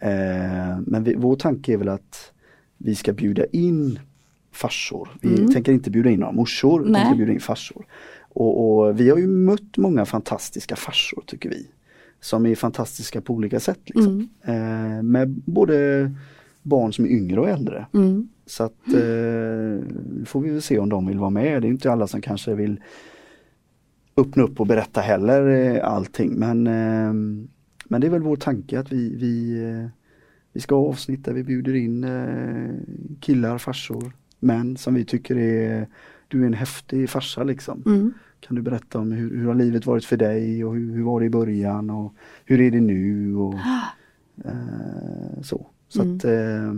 Eh, 0.00 0.78
men 0.86 1.04
vi, 1.04 1.14
vår 1.14 1.36
tanke 1.36 1.72
är 1.72 1.76
väl 1.76 1.88
att 1.88 2.32
vi 2.78 2.94
ska 2.94 3.12
bjuda 3.12 3.46
in 3.52 3.98
farsor. 4.52 5.08
Vi 5.20 5.38
mm. 5.38 5.52
tänker 5.52 5.72
inte 5.72 5.90
bjuda 5.90 6.10
in 6.10 6.20
några 6.20 6.32
morsor, 6.32 6.80
vi 6.80 6.94
tänker 6.94 7.16
bjuda 7.16 7.32
in 7.32 7.40
farsor. 7.40 7.86
Och, 8.34 8.78
och, 8.78 9.00
vi 9.00 9.10
har 9.10 9.18
ju 9.18 9.26
mött 9.26 9.76
många 9.76 10.04
fantastiska 10.04 10.76
farsor 10.76 11.22
tycker 11.26 11.48
vi. 11.48 11.68
Som 12.20 12.46
är 12.46 12.54
fantastiska 12.54 13.20
på 13.20 13.34
olika 13.34 13.60
sätt. 13.60 13.80
Liksom. 13.84 14.28
Mm. 14.44 14.96
Eh, 14.96 15.02
med 15.02 15.28
både 15.28 16.10
barn 16.62 16.92
som 16.92 17.04
är 17.04 17.08
yngre 17.08 17.40
och 17.40 17.48
äldre. 17.48 17.86
Mm. 17.94 18.28
Så 18.46 18.64
att 18.64 18.88
eh, 18.88 20.24
får 20.24 20.40
vi 20.40 20.60
se 20.60 20.78
om 20.78 20.88
de 20.88 21.06
vill 21.06 21.18
vara 21.18 21.30
med. 21.30 21.62
Det 21.62 21.68
är 21.68 21.70
inte 21.70 21.92
alla 21.92 22.06
som 22.06 22.20
kanske 22.20 22.54
vill 22.54 22.80
öppna 24.16 24.42
upp 24.42 24.60
och 24.60 24.66
berätta 24.66 25.00
heller 25.00 25.46
eh, 25.46 25.84
allting 25.84 26.34
men, 26.34 26.66
ehm, 26.66 27.48
men 27.88 28.00
det 28.00 28.06
är 28.06 28.10
väl 28.10 28.22
vår 28.22 28.36
tanke 28.36 28.78
att 28.78 28.92
vi, 28.92 29.16
vi, 29.16 29.62
eh, 29.62 29.88
vi 30.52 30.60
ska 30.60 30.74
ha 30.74 30.88
avsnitt 30.88 31.24
där 31.24 31.32
vi 31.32 31.44
bjuder 31.44 31.74
in 31.74 32.04
eh, 32.04 32.74
killar, 33.20 33.58
farsor, 33.58 34.12
män 34.40 34.76
som 34.76 34.94
vi 34.94 35.04
tycker 35.04 35.36
är 35.36 35.88
du 36.34 36.42
är 36.42 36.46
en 36.46 36.54
häftig 36.54 37.10
farsa 37.10 37.44
liksom. 37.44 37.82
Mm. 37.86 38.14
Kan 38.40 38.56
du 38.56 38.62
berätta 38.62 38.98
om 38.98 39.12
hur, 39.12 39.36
hur 39.36 39.46
har 39.46 39.54
livet 39.54 39.86
varit 39.86 40.04
för 40.04 40.16
dig 40.16 40.64
och 40.64 40.74
hur, 40.74 40.92
hur 40.92 41.02
var 41.02 41.20
det 41.20 41.26
i 41.26 41.30
början 41.30 41.90
och 41.90 42.14
hur 42.44 42.60
är 42.60 42.70
det 42.70 42.80
nu 42.80 43.36
och 43.36 43.54
eh, 44.44 45.42
så. 45.42 45.66
Så 45.88 46.02
mm. 46.02 46.16
att 46.16 46.24
eh, 46.24 46.72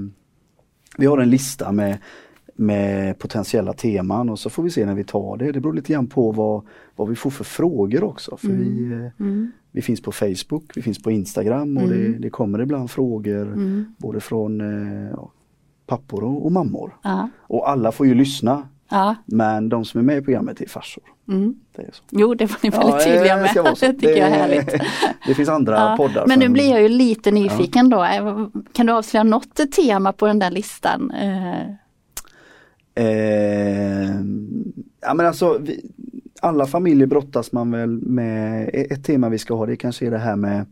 vi 0.99 1.07
har 1.07 1.19
en 1.19 1.31
lista 1.31 1.73
med 1.73 1.99
med 2.59 3.19
potentiella 3.19 3.73
teman 3.73 4.29
och 4.29 4.39
så 4.39 4.51
får 4.51 4.63
vi 4.63 4.71
se 4.71 4.87
när 4.87 4.95
vi 4.95 5.05
tar 5.05 5.37
det. 5.37 5.53
Det 5.53 5.61
beror 5.61 5.75
lite 5.75 5.93
grann 5.93 6.07
på 6.07 6.33
vad, 6.33 6.63
vad 6.97 7.09
vi 7.09 7.17
får 7.17 7.31
för 7.31 7.45
frågor 7.45 8.05
också. 8.05 8.37
För 8.37 8.49
mm. 8.49 8.61
vi, 8.61 8.93
eh, 8.93 9.27
mm. 9.27 9.53
vi 9.73 9.83
finns 9.83 10.03
på 10.03 10.13
Facebook, 10.13 10.73
vi 10.77 10.83
finns 10.83 11.03
på 11.03 11.11
Instagram 11.11 11.77
och 11.77 11.83
mm. 11.83 12.13
det, 12.13 12.19
det, 12.19 12.31
kommer 12.31 12.63
ibland 12.63 12.91
frågor 12.91 13.43
mm. 13.43 13.95
både 13.99 14.21
från 14.21 14.61
eh, 14.61 15.19
pappor 15.87 16.25
och, 16.25 16.45
och 16.45 16.53
mammor. 16.53 16.97
Aha. 17.05 17.31
Och 17.39 17.71
alla 17.71 17.93
får 17.93 18.07
ju 18.07 18.15
lyssna. 18.15 18.69
Ja. 18.89 19.17
Men 19.27 19.69
de 19.69 19.85
som 19.85 20.01
är 20.01 20.05
med 20.05 20.19
i 20.19 20.21
programmet 20.21 20.61
är 20.61 20.69
farsor. 20.69 21.05
Mm. 21.29 21.55
Det 21.77 21.83
är 21.83 21.91
så. 21.93 22.03
Jo 22.11 22.35
det 22.35 22.47
var 22.47 22.59
ni 22.63 22.71
väldigt 22.71 22.95
ja, 22.95 23.01
tydliga 23.01 23.37
med. 23.37 23.51
Det, 23.55 23.63
det 23.81 23.93
tycker 23.93 24.09
det, 24.09 24.19
jag 24.19 24.29
är 24.29 24.33
härligt. 24.33 24.83
det 25.27 25.35
finns 25.35 25.49
andra 25.49 25.75
ja. 25.75 25.97
poddar. 25.97 26.27
Men 26.27 26.39
nu 26.39 26.49
blir 26.49 26.71
jag 26.71 26.83
ju 26.83 26.89
lite 26.89 27.31
nyfiken 27.31 27.89
då. 27.89 28.07
Kan 28.73 28.87
du 28.87 28.93
avslöja 28.93 29.25
något 29.25 29.73
tema 29.73 30.13
på 30.13 30.27
den 30.27 30.39
där 30.39 30.51
listan? 30.51 31.11
Eh, 31.11 31.75
Eh, 32.99 34.15
ja 35.01 35.15
men 35.15 35.27
alltså 35.27 35.59
vi, 35.59 35.91
alla 36.41 36.67
familjer 36.67 37.07
brottas 37.07 37.53
man 37.53 37.71
väl 37.71 38.01
med, 38.03 38.71
ett 38.73 39.05
tema 39.05 39.29
vi 39.29 39.39
ska 39.39 39.55
ha 39.55 39.67
det 39.67 39.77
kanske 39.77 40.07
är 40.07 40.11
det 40.11 40.19
här 40.19 40.37
med 40.37 40.67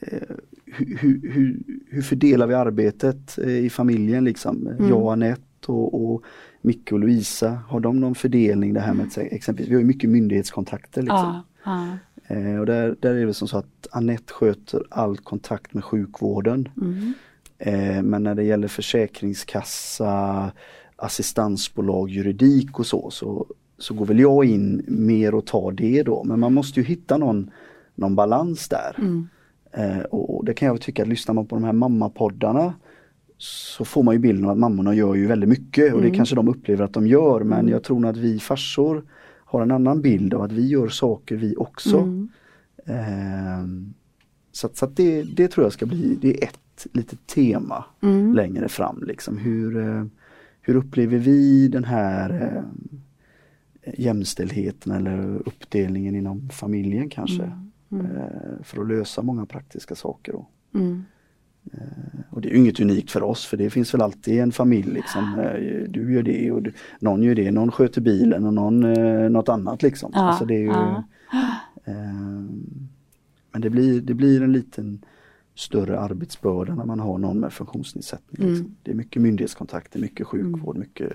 eh, 0.00 0.18
hur, 0.64 1.20
hur, 1.32 1.62
hur, 1.90 2.02
fördelar 2.02 2.46
vi 2.46 2.54
arbetet 2.54 3.38
eh, 3.38 3.58
i 3.58 3.70
familjen 3.70 4.24
liksom? 4.24 4.66
Mm. 4.66 4.88
Jag 4.88 5.02
och 5.02 5.12
Anette 5.12 5.72
och, 5.72 6.12
och 6.12 6.22
Micke 6.60 6.92
och 6.92 6.98
Louisa, 6.98 7.50
har 7.68 7.80
de 7.80 8.00
någon 8.00 8.14
fördelning 8.14 8.74
det 8.74 8.80
här 8.80 8.94
med 8.94 9.06
exempelvis, 9.16 9.70
vi 9.70 9.74
har 9.74 9.80
ju 9.80 9.86
mycket 9.86 10.10
myndighetskontakter 10.10 11.02
liksom. 11.02 11.42
Ja, 11.64 11.64
ja. 11.64 11.98
Eh, 12.28 12.60
och 12.60 12.66
där, 12.66 12.96
där 13.00 13.14
är 13.14 13.26
det 13.26 13.34
som 13.34 13.48
så 13.48 13.58
att 13.58 13.88
Anette 13.90 14.32
sköter 14.32 14.82
all 14.90 15.16
kontakt 15.16 15.74
med 15.74 15.84
sjukvården. 15.84 16.68
Mm. 16.76 17.12
Eh, 17.58 18.02
men 18.02 18.22
när 18.22 18.34
det 18.34 18.44
gäller 18.44 18.68
försäkringskassa, 18.68 20.52
assistansbolag, 20.96 22.10
juridik 22.10 22.78
och 22.78 22.86
så, 22.86 23.10
så, 23.10 23.46
så 23.78 23.94
går 23.94 24.06
väl 24.06 24.20
jag 24.20 24.44
in 24.44 24.84
mer 24.88 25.34
och 25.34 25.46
tar 25.46 25.72
det 25.72 26.02
då. 26.02 26.24
Men 26.24 26.40
man 26.40 26.54
måste 26.54 26.80
ju 26.80 26.86
hitta 26.86 27.16
någon, 27.16 27.50
någon 27.94 28.14
balans 28.14 28.68
där. 28.68 28.96
Mm. 28.98 29.28
Eh, 29.72 30.00
och 30.00 30.44
det 30.44 30.54
kan 30.54 30.68
jag 30.68 30.80
tycka, 30.80 31.02
att 31.02 31.08
lyssnar 31.08 31.34
man 31.34 31.46
på 31.46 31.56
de 31.56 31.64
här 31.64 31.72
mammapoddarna 31.72 32.74
så 33.38 33.84
får 33.84 34.02
man 34.02 34.14
ju 34.14 34.18
bilden 34.18 34.44
av 34.44 34.50
att 34.50 34.58
mammorna 34.58 34.94
gör 34.94 35.14
ju 35.14 35.26
väldigt 35.26 35.48
mycket 35.48 35.92
och 35.92 35.98
mm. 35.98 36.10
det 36.10 36.16
kanske 36.16 36.34
de 36.34 36.48
upplever 36.48 36.84
att 36.84 36.92
de 36.92 37.06
gör 37.06 37.40
men 37.40 37.58
mm. 37.58 37.72
jag 37.72 37.82
tror 37.82 38.00
nog 38.00 38.10
att 38.10 38.16
vi 38.16 38.38
farsor 38.38 39.04
har 39.44 39.62
en 39.62 39.70
annan 39.70 40.02
bild 40.02 40.34
av 40.34 40.42
att 40.42 40.52
vi 40.52 40.66
gör 40.66 40.88
saker 40.88 41.36
vi 41.36 41.56
också. 41.56 41.98
Mm. 41.98 42.28
Eh, 42.84 43.88
så, 44.52 44.68
så 44.74 44.86
det, 44.86 45.22
det 45.22 45.48
tror 45.48 45.64
jag 45.64 45.72
ska 45.72 45.86
bli, 45.86 46.18
det 46.20 46.42
är 46.42 46.44
ett 46.44 46.86
litet 46.92 47.26
tema 47.26 47.84
mm. 48.02 48.34
längre 48.34 48.68
fram 48.68 49.02
liksom 49.06 49.38
hur 49.38 49.76
eh, 49.76 50.04
hur 50.68 50.76
upplever 50.76 51.18
vi 51.18 51.68
den 51.68 51.84
här 51.84 52.30
eh, 53.82 53.94
jämställdheten 53.98 54.92
eller 54.92 55.48
uppdelningen 55.48 56.14
inom 56.14 56.48
familjen 56.48 57.10
kanske? 57.10 57.42
Mm. 57.42 57.70
Mm. 58.06 58.16
Eh, 58.16 58.62
för 58.62 58.80
att 58.80 58.88
lösa 58.88 59.22
många 59.22 59.46
praktiska 59.46 59.94
saker. 59.94 60.32
Då. 60.32 60.46
Mm. 60.74 61.04
Eh, 61.72 62.20
och 62.30 62.40
det 62.40 62.48
är 62.48 62.56
inget 62.56 62.80
unikt 62.80 63.10
för 63.10 63.22
oss 63.22 63.46
för 63.46 63.56
det 63.56 63.70
finns 63.70 63.94
väl 63.94 64.02
alltid 64.02 64.40
en 64.40 64.52
familj 64.52 64.90
liksom. 64.90 65.38
Eh, 65.38 65.88
du 65.88 66.14
gör 66.14 66.22
det 66.22 66.50
och 66.50 66.62
du, 66.62 66.72
någon 67.00 67.22
gör 67.22 67.34
det, 67.34 67.50
någon 67.50 67.72
sköter 67.72 68.00
bilen 68.00 68.46
och 68.46 68.54
någon 68.54 68.84
eh, 68.84 69.30
något 69.30 69.48
annat 69.48 69.82
liksom. 69.82 70.10
Ja, 70.14 70.20
alltså 70.20 70.44
det 70.44 70.54
är 70.54 70.60
ju, 70.60 70.66
ja. 70.66 71.04
eh, 71.84 71.94
men 73.52 73.60
det 73.60 73.70
blir, 73.70 74.00
det 74.00 74.14
blir 74.14 74.42
en 74.42 74.52
liten 74.52 75.04
större 75.54 76.00
arbetsbörda 76.00 76.74
när 76.74 76.84
man 76.84 77.00
har 77.00 77.18
någon 77.18 77.40
med 77.40 77.52
funktionsnedsättning. 77.52 78.42
Mm. 78.42 78.54
Liksom. 78.54 78.76
Det 78.82 78.90
är 78.90 78.94
mycket 78.94 79.22
myndighetskontakter, 79.22 80.00
mycket 80.00 80.26
sjukvård, 80.26 80.76
mm. 80.76 80.88
mycket 80.88 81.12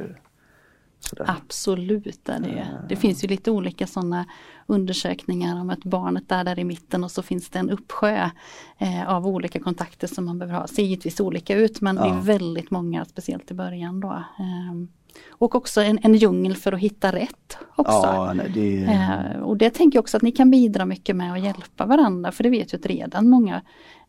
sådär. 0.99 1.25
Absolut 1.27 2.29
är 2.29 2.39
det. 2.39 2.67
Det 2.89 2.95
finns 2.95 3.23
ju 3.23 3.27
lite 3.27 3.51
olika 3.51 3.87
sådana 3.87 4.25
undersökningar 4.65 5.61
om 5.61 5.69
att 5.69 5.83
barnet 5.83 6.31
är 6.31 6.43
där 6.43 6.59
i 6.59 6.63
mitten 6.63 7.03
och 7.03 7.11
så 7.11 7.21
finns 7.21 7.49
det 7.49 7.59
en 7.59 7.69
uppsjö 7.69 8.29
eh, 8.77 9.09
av 9.09 9.27
olika 9.27 9.59
kontakter 9.59 10.07
som 10.07 10.25
man 10.25 10.39
behöver 10.39 10.59
ha. 10.59 10.67
Ser 10.67 10.83
givetvis 10.83 11.19
olika 11.19 11.55
ut 11.55 11.81
men 11.81 11.95
ja. 11.95 12.03
det 12.03 12.09
är 12.09 12.21
väldigt 12.21 12.71
många, 12.71 13.05
speciellt 13.05 13.51
i 13.51 13.53
början 13.53 13.99
då. 13.99 14.11
Eh, 14.39 15.03
och 15.29 15.55
också 15.55 15.81
en, 15.81 15.99
en 16.03 16.15
djungel 16.15 16.55
för 16.55 16.71
att 16.71 16.79
hitta 16.79 17.11
rätt 17.11 17.57
också. 17.75 17.91
Ja, 17.91 18.35
det... 18.53 18.83
Eh, 18.83 19.41
och 19.41 19.57
det 19.57 19.69
tänker 19.69 19.97
jag 19.97 20.03
också 20.03 20.17
att 20.17 20.23
ni 20.23 20.31
kan 20.31 20.51
bidra 20.51 20.85
mycket 20.85 21.15
med 21.15 21.33
att 21.33 21.43
hjälpa 21.43 21.85
varandra 21.85 22.31
för 22.31 22.43
det 22.43 22.49
vet 22.49 22.73
jag 22.73 22.79
att 22.79 22.85
redan 22.85 23.29
många 23.29 23.61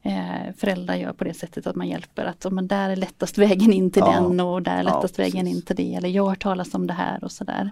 eh, 0.03 0.55
föräldrar 0.57 0.95
gör 0.95 1.13
på 1.13 1.25
det 1.25 1.35
sättet 1.35 1.67
att 1.67 1.77
man 1.77 1.89
hjälper 1.89 2.25
att 2.25 2.53
men 2.53 2.69
där 2.69 2.91
är 2.91 2.97
lättast 2.97 3.39
vägen 3.39 3.73
in 3.73 3.91
till 3.91 4.03
ja. 4.07 4.21
den 4.21 4.41
och 4.41 4.63
där 4.63 4.77
är 4.77 4.83
lättast 4.83 5.19
ja, 5.19 5.25
vägen 5.25 5.47
in 5.47 5.63
till 5.63 5.77
det 5.77 5.95
eller 5.95 6.09
jag 6.09 6.23
har 6.23 6.31
hört 6.31 6.43
talas 6.43 6.75
om 6.75 6.87
det 6.87 6.93
här 6.95 7.25
och 7.25 7.33
sådär. 7.33 7.71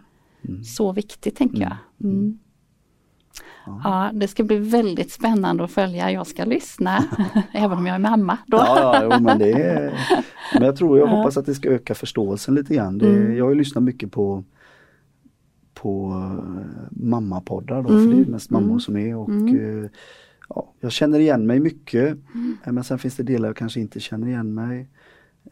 Mm. 0.49 0.65
Så 0.65 0.93
viktigt 0.93 1.37
tänker 1.37 1.63
jag. 1.63 1.77
Mm. 2.01 2.39
Mm. 3.67 3.81
Ja. 3.85 4.11
det 4.15 4.29
ska 4.29 4.45
bli 4.45 4.59
väldigt 4.59 5.13
spännande 5.13 5.65
att 5.65 5.71
följa. 5.71 6.11
Jag 6.11 6.27
ska 6.27 6.45
lyssna, 6.45 7.05
även 7.53 7.79
om 7.79 7.87
jag 7.87 7.95
är 7.95 7.99
mamma. 7.99 8.39
Då. 8.47 8.57
Ja, 8.57 9.03
ja 9.03 9.21
men, 9.21 9.39
det 9.39 9.53
är, 9.53 9.93
men 10.55 10.63
jag 10.63 10.77
tror, 10.77 10.99
jag 10.99 11.07
hoppas 11.07 11.37
att 11.37 11.47
det 11.47 11.55
ska 11.55 11.69
öka 11.69 11.95
förståelsen 11.95 12.55
lite 12.55 12.75
grann. 12.75 12.99
Det, 12.99 13.09
mm. 13.09 13.37
Jag 13.37 13.45
har 13.45 13.55
lyssnat 13.55 13.85
mycket 13.85 14.13
på 14.13 14.45
på 15.75 16.11
eh, 16.11 16.73
mammapoddar 16.91 17.83
då, 17.83 17.89
mm. 17.89 18.05
för 18.05 18.17
det 18.17 18.23
är 18.23 18.31
mest 18.31 18.51
mammor 18.51 18.67
mm. 18.67 18.81
som 18.81 18.97
är 18.97 19.17
och 19.17 19.29
mm. 19.29 19.85
Eh, 19.85 19.91
ja, 20.49 20.73
jag 20.81 20.93
känner 20.93 21.19
igen 21.19 21.47
mig 21.47 21.61
mycket 21.61 22.19
mm. 22.35 22.57
men 22.65 22.85
sen 22.85 22.99
finns 22.99 23.17
det 23.17 23.23
delar 23.23 23.49
jag 23.49 23.57
kanske 23.57 23.81
inte 23.81 24.01
känner 24.01 24.27
igen 24.27 24.55
mig. 24.55 24.89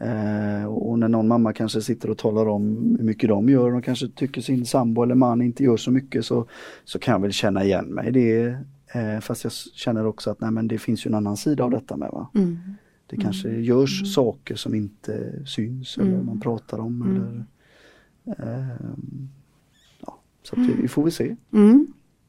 Eh, 0.00 0.64
och 0.64 0.98
när 0.98 1.08
någon 1.08 1.28
mamma 1.28 1.52
kanske 1.52 1.80
sitter 1.80 2.10
och 2.10 2.18
talar 2.18 2.48
om 2.48 2.96
hur 2.98 3.04
mycket 3.04 3.28
de 3.28 3.48
gör 3.48 3.66
och 3.66 3.72
de 3.72 3.82
kanske 3.82 4.08
tycker 4.08 4.40
sin 4.40 4.66
sambo 4.66 5.02
eller 5.02 5.14
man 5.14 5.42
inte 5.42 5.64
gör 5.64 5.76
så 5.76 5.90
mycket 5.90 6.24
så, 6.24 6.46
så 6.84 6.98
kan 6.98 7.12
jag 7.12 7.20
väl 7.20 7.32
känna 7.32 7.64
igen 7.64 7.86
mig 7.86 8.08
i 8.08 8.10
det. 8.10 8.56
Eh, 8.92 9.20
fast 9.20 9.44
jag 9.44 9.52
känner 9.52 10.06
också 10.06 10.30
att 10.30 10.40
nej, 10.40 10.50
men 10.50 10.68
det 10.68 10.78
finns 10.78 11.06
ju 11.06 11.08
en 11.08 11.14
annan 11.14 11.36
sida 11.36 11.64
av 11.64 11.70
detta 11.70 11.96
med. 11.96 12.10
Va? 12.12 12.30
Mm. 12.34 12.58
Det 13.06 13.16
kanske 13.16 13.48
mm. 13.48 13.62
görs 13.62 14.00
mm. 14.02 14.06
saker 14.06 14.54
som 14.54 14.74
inte 14.74 15.32
syns 15.46 15.98
eller 15.98 16.12
mm. 16.12 16.26
man 16.26 16.40
pratar 16.40 16.78
om. 16.78 17.02
Mm. 17.02 17.16
Eller, 17.16 17.44
eh, 18.26 18.66
ja, 20.00 20.20
så 20.42 20.56
vi, 20.56 20.72
vi, 20.82 20.88
får 20.88 21.02
väl 21.02 21.12
se. 21.12 21.36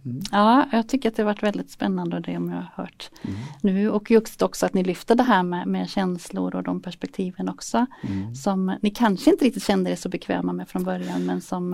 Mm. 0.05 0.21
Ja, 0.31 0.65
jag 0.71 0.87
tycker 0.87 1.09
att 1.09 1.15
det 1.15 1.23
har 1.23 1.29
varit 1.29 1.43
väldigt 1.43 1.71
spännande 1.71 2.19
det 2.19 2.31
jag 2.31 2.41
har 2.41 2.71
hört 2.75 3.11
mm. 3.21 3.35
nu 3.61 3.89
och 3.89 4.11
just 4.11 4.41
också 4.41 4.65
att 4.65 4.73
ni 4.73 4.83
lyfter 4.83 5.15
det 5.15 5.23
här 5.23 5.43
med, 5.43 5.67
med 5.67 5.89
känslor 5.89 6.55
och 6.55 6.63
de 6.63 6.81
perspektiven 6.81 7.49
också. 7.49 7.85
Mm. 8.09 8.35
Som 8.35 8.77
ni 8.81 8.89
kanske 8.89 9.31
inte 9.31 9.45
riktigt 9.45 9.63
kände 9.63 9.91
er 9.91 9.95
så 9.95 10.09
bekväma 10.09 10.53
med 10.53 10.69
från 10.69 10.83
början 10.83 11.25
men 11.25 11.41
som 11.41 11.73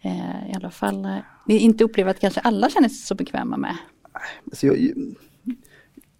eh, 0.00 0.50
i 0.50 0.54
alla 0.54 0.70
fall 0.70 1.04
eh, 1.04 1.16
ni 1.46 1.58
inte 1.58 1.84
upplever 1.84 2.10
att 2.10 2.20
kanske 2.20 2.40
alla 2.40 2.70
känner 2.70 2.88
sig 2.88 2.98
så 2.98 3.14
bekväma 3.14 3.56
med. 3.56 3.76
Alltså 4.44 4.66
jag, 4.66 4.92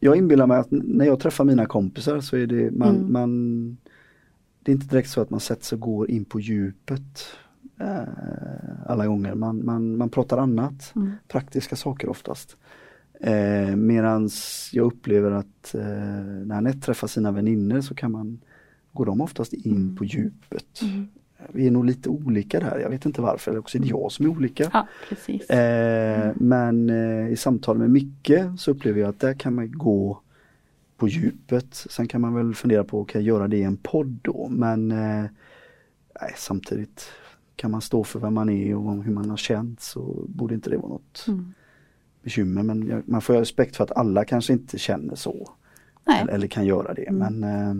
jag 0.00 0.16
inbillar 0.16 0.46
mig 0.46 0.58
att 0.58 0.70
när 0.70 1.04
jag 1.04 1.20
träffar 1.20 1.44
mina 1.44 1.66
kompisar 1.66 2.20
så 2.20 2.36
är 2.36 2.46
det 2.46 2.70
man, 2.70 2.96
mm. 2.96 3.12
man 3.12 3.76
Det 4.62 4.72
är 4.72 4.74
inte 4.74 4.86
direkt 4.86 5.10
så 5.10 5.20
att 5.20 5.30
man 5.30 5.40
sätter 5.40 5.64
sig 5.64 5.76
och 5.76 5.80
går 5.80 6.10
in 6.10 6.24
på 6.24 6.40
djupet 6.40 7.26
alla 8.86 9.06
gånger. 9.06 9.34
Man, 9.34 9.64
man, 9.64 9.96
man 9.96 10.08
pratar 10.08 10.38
annat, 10.38 10.92
mm. 10.96 11.12
praktiska 11.28 11.76
saker 11.76 12.08
oftast. 12.08 12.56
Eh, 13.20 13.76
medans 13.76 14.68
jag 14.72 14.86
upplever 14.86 15.30
att 15.30 15.74
eh, 15.74 15.80
när 16.44 16.56
Anette 16.56 16.80
träffar 16.80 17.08
sina 17.08 17.32
vänner 17.32 17.80
så 17.80 17.94
kan 17.94 18.12
man 18.12 18.40
går 18.92 19.06
de 19.06 19.20
oftast 19.20 19.52
in 19.52 19.76
mm. 19.76 19.96
på 19.96 20.04
djupet. 20.04 20.80
Mm. 20.82 21.08
Vi 21.52 21.66
är 21.66 21.70
nog 21.70 21.84
lite 21.84 22.08
olika 22.08 22.60
där, 22.60 22.78
jag 22.78 22.90
vet 22.90 23.06
inte 23.06 23.20
varför, 23.20 23.50
eller 23.50 23.60
också 23.60 23.78
är 23.78 23.82
det 23.82 23.88
jag 23.88 24.12
som 24.12 24.26
är 24.26 24.30
olika. 24.30 24.70
Ja, 24.72 24.86
eh, 25.48 26.22
mm. 26.22 26.34
Men 26.36 26.90
eh, 26.90 27.32
i 27.32 27.36
samtal 27.36 27.78
med 27.78 27.90
Micke 27.90 28.32
så 28.58 28.70
upplever 28.70 29.00
jag 29.00 29.08
att 29.08 29.20
där 29.20 29.34
kan 29.34 29.54
man 29.54 29.72
gå 29.72 30.20
på 30.96 31.08
djupet. 31.08 31.74
Sen 31.74 32.08
kan 32.08 32.20
man 32.20 32.34
väl 32.34 32.54
fundera 32.54 32.84
på, 32.84 33.04
kan 33.04 33.20
jag 33.20 33.28
göra 33.28 33.48
det 33.48 33.56
i 33.56 33.62
en 33.62 33.76
podd 33.76 34.18
då? 34.22 34.48
Men 34.50 34.92
eh, 34.92 35.24
samtidigt 36.36 37.04
kan 37.60 37.70
man 37.70 37.80
stå 37.80 38.04
för 38.04 38.20
vem 38.20 38.34
man 38.34 38.48
är 38.48 38.76
och 38.76 39.04
hur 39.04 39.12
man 39.12 39.30
har 39.30 39.36
känt 39.36 39.80
så 39.80 40.24
borde 40.28 40.54
inte 40.54 40.70
det 40.70 40.76
vara 40.76 40.88
något 40.88 41.24
mm. 41.28 41.54
bekymmer. 42.22 42.62
Men 42.62 43.02
man 43.06 43.22
får 43.22 43.34
ha 43.34 43.40
respekt 43.40 43.76
för 43.76 43.84
att 43.84 43.96
alla 43.96 44.24
kanske 44.24 44.52
inte 44.52 44.78
känner 44.78 45.14
så. 45.14 45.48
Eller, 46.06 46.32
eller, 46.32 46.46
kan 46.46 46.66
göra 46.66 46.94
det. 46.94 47.08
Mm. 47.08 47.18
Men, 47.18 47.44
eh, 47.44 47.74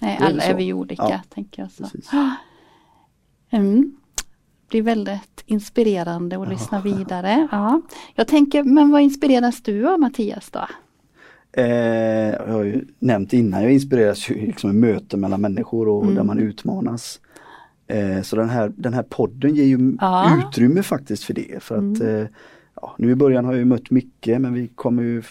Nej, 0.00 0.18
alla 0.20 0.42
är, 0.42 0.52
är 0.52 0.56
vi 0.56 0.72
olika 0.72 1.02
ja, 1.02 1.20
tänker 1.28 1.62
jag. 1.62 1.70
Så. 1.70 1.98
Mm. 3.50 3.96
Det 4.66 4.68
blir 4.68 4.82
väldigt 4.82 5.42
inspirerande 5.46 6.36
att 6.36 6.46
ja. 6.46 6.52
lyssna 6.52 6.80
vidare. 6.80 7.48
Ja. 7.52 7.80
Jag 8.14 8.28
tänker, 8.28 8.62
men 8.62 8.90
vad 8.90 9.00
inspireras 9.00 9.62
du 9.62 9.88
av 9.88 10.00
Mattias 10.00 10.50
då? 10.50 10.66
Eh, 11.52 11.66
jag 12.30 12.52
har 12.52 12.64
ju 12.64 12.84
nämnt 12.98 13.32
innan, 13.32 13.62
jag 13.62 13.72
inspireras 13.72 14.30
ju 14.30 14.46
liksom 14.46 14.70
i 14.70 14.72
möten 14.72 15.20
mellan 15.20 15.40
människor 15.40 15.88
och 15.88 16.02
mm. 16.02 16.14
där 16.14 16.22
man 16.22 16.38
utmanas. 16.38 17.20
Eh, 17.88 18.22
så 18.22 18.36
den 18.36 18.48
här, 18.48 18.72
den 18.76 18.94
här 18.94 19.02
podden 19.02 19.54
ger 19.54 19.64
ju 19.64 19.96
ja. 20.00 20.38
utrymme 20.38 20.82
faktiskt 20.82 21.24
för 21.24 21.34
det. 21.34 21.62
För 21.62 21.74
att 21.74 22.00
mm. 22.00 22.22
eh, 22.22 22.26
ja, 22.74 22.94
Nu 22.98 23.10
i 23.10 23.14
början 23.14 23.44
har 23.44 23.54
jag 23.54 23.66
mött 23.66 23.90
Micke 23.90 24.26
men 24.26 24.54
vi 24.54 24.68
kommer 24.68 25.02
ju 25.02 25.22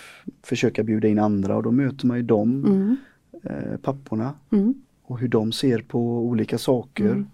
försöka 0.43 0.83
bjuda 0.83 1.07
in 1.07 1.19
andra 1.19 1.55
och 1.55 1.63
då 1.63 1.71
möter 1.71 2.07
man 2.07 2.17
ju 2.17 2.23
dem, 2.23 2.65
mm. 2.65 2.97
eh, 3.43 3.77
papporna. 3.77 4.33
Mm. 4.51 4.73
Och 5.03 5.19
hur 5.19 5.27
de 5.27 5.51
ser 5.51 5.79
på 5.79 6.19
olika 6.19 6.57
saker. 6.57 7.25